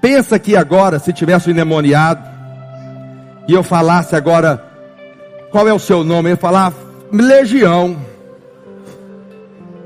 [0.00, 2.28] Pensa que agora, se tivesse um endemoniado,
[3.46, 4.62] e eu falasse agora,
[5.50, 6.30] qual é o seu nome?
[6.30, 6.72] Eu falar,
[7.12, 7.96] legião.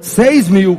[0.00, 0.78] Seis mil.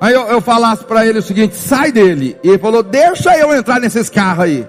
[0.00, 2.36] Aí eu, eu falasse para ele o seguinte: sai dele.
[2.42, 4.66] E ele falou: deixa eu entrar nesses carros aí.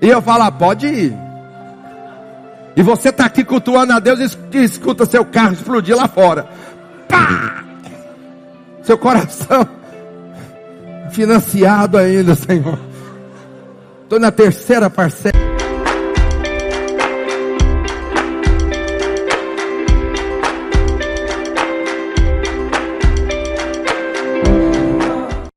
[0.00, 1.31] E eu falar: pode ir.
[2.74, 6.46] E você está aqui cultuando a Deus e escuta seu carro explodir lá fora.
[7.08, 7.64] Pá!
[8.82, 9.68] Seu coração
[11.12, 12.78] financiado ainda, Senhor.
[14.04, 15.61] Estou na terceira parcela.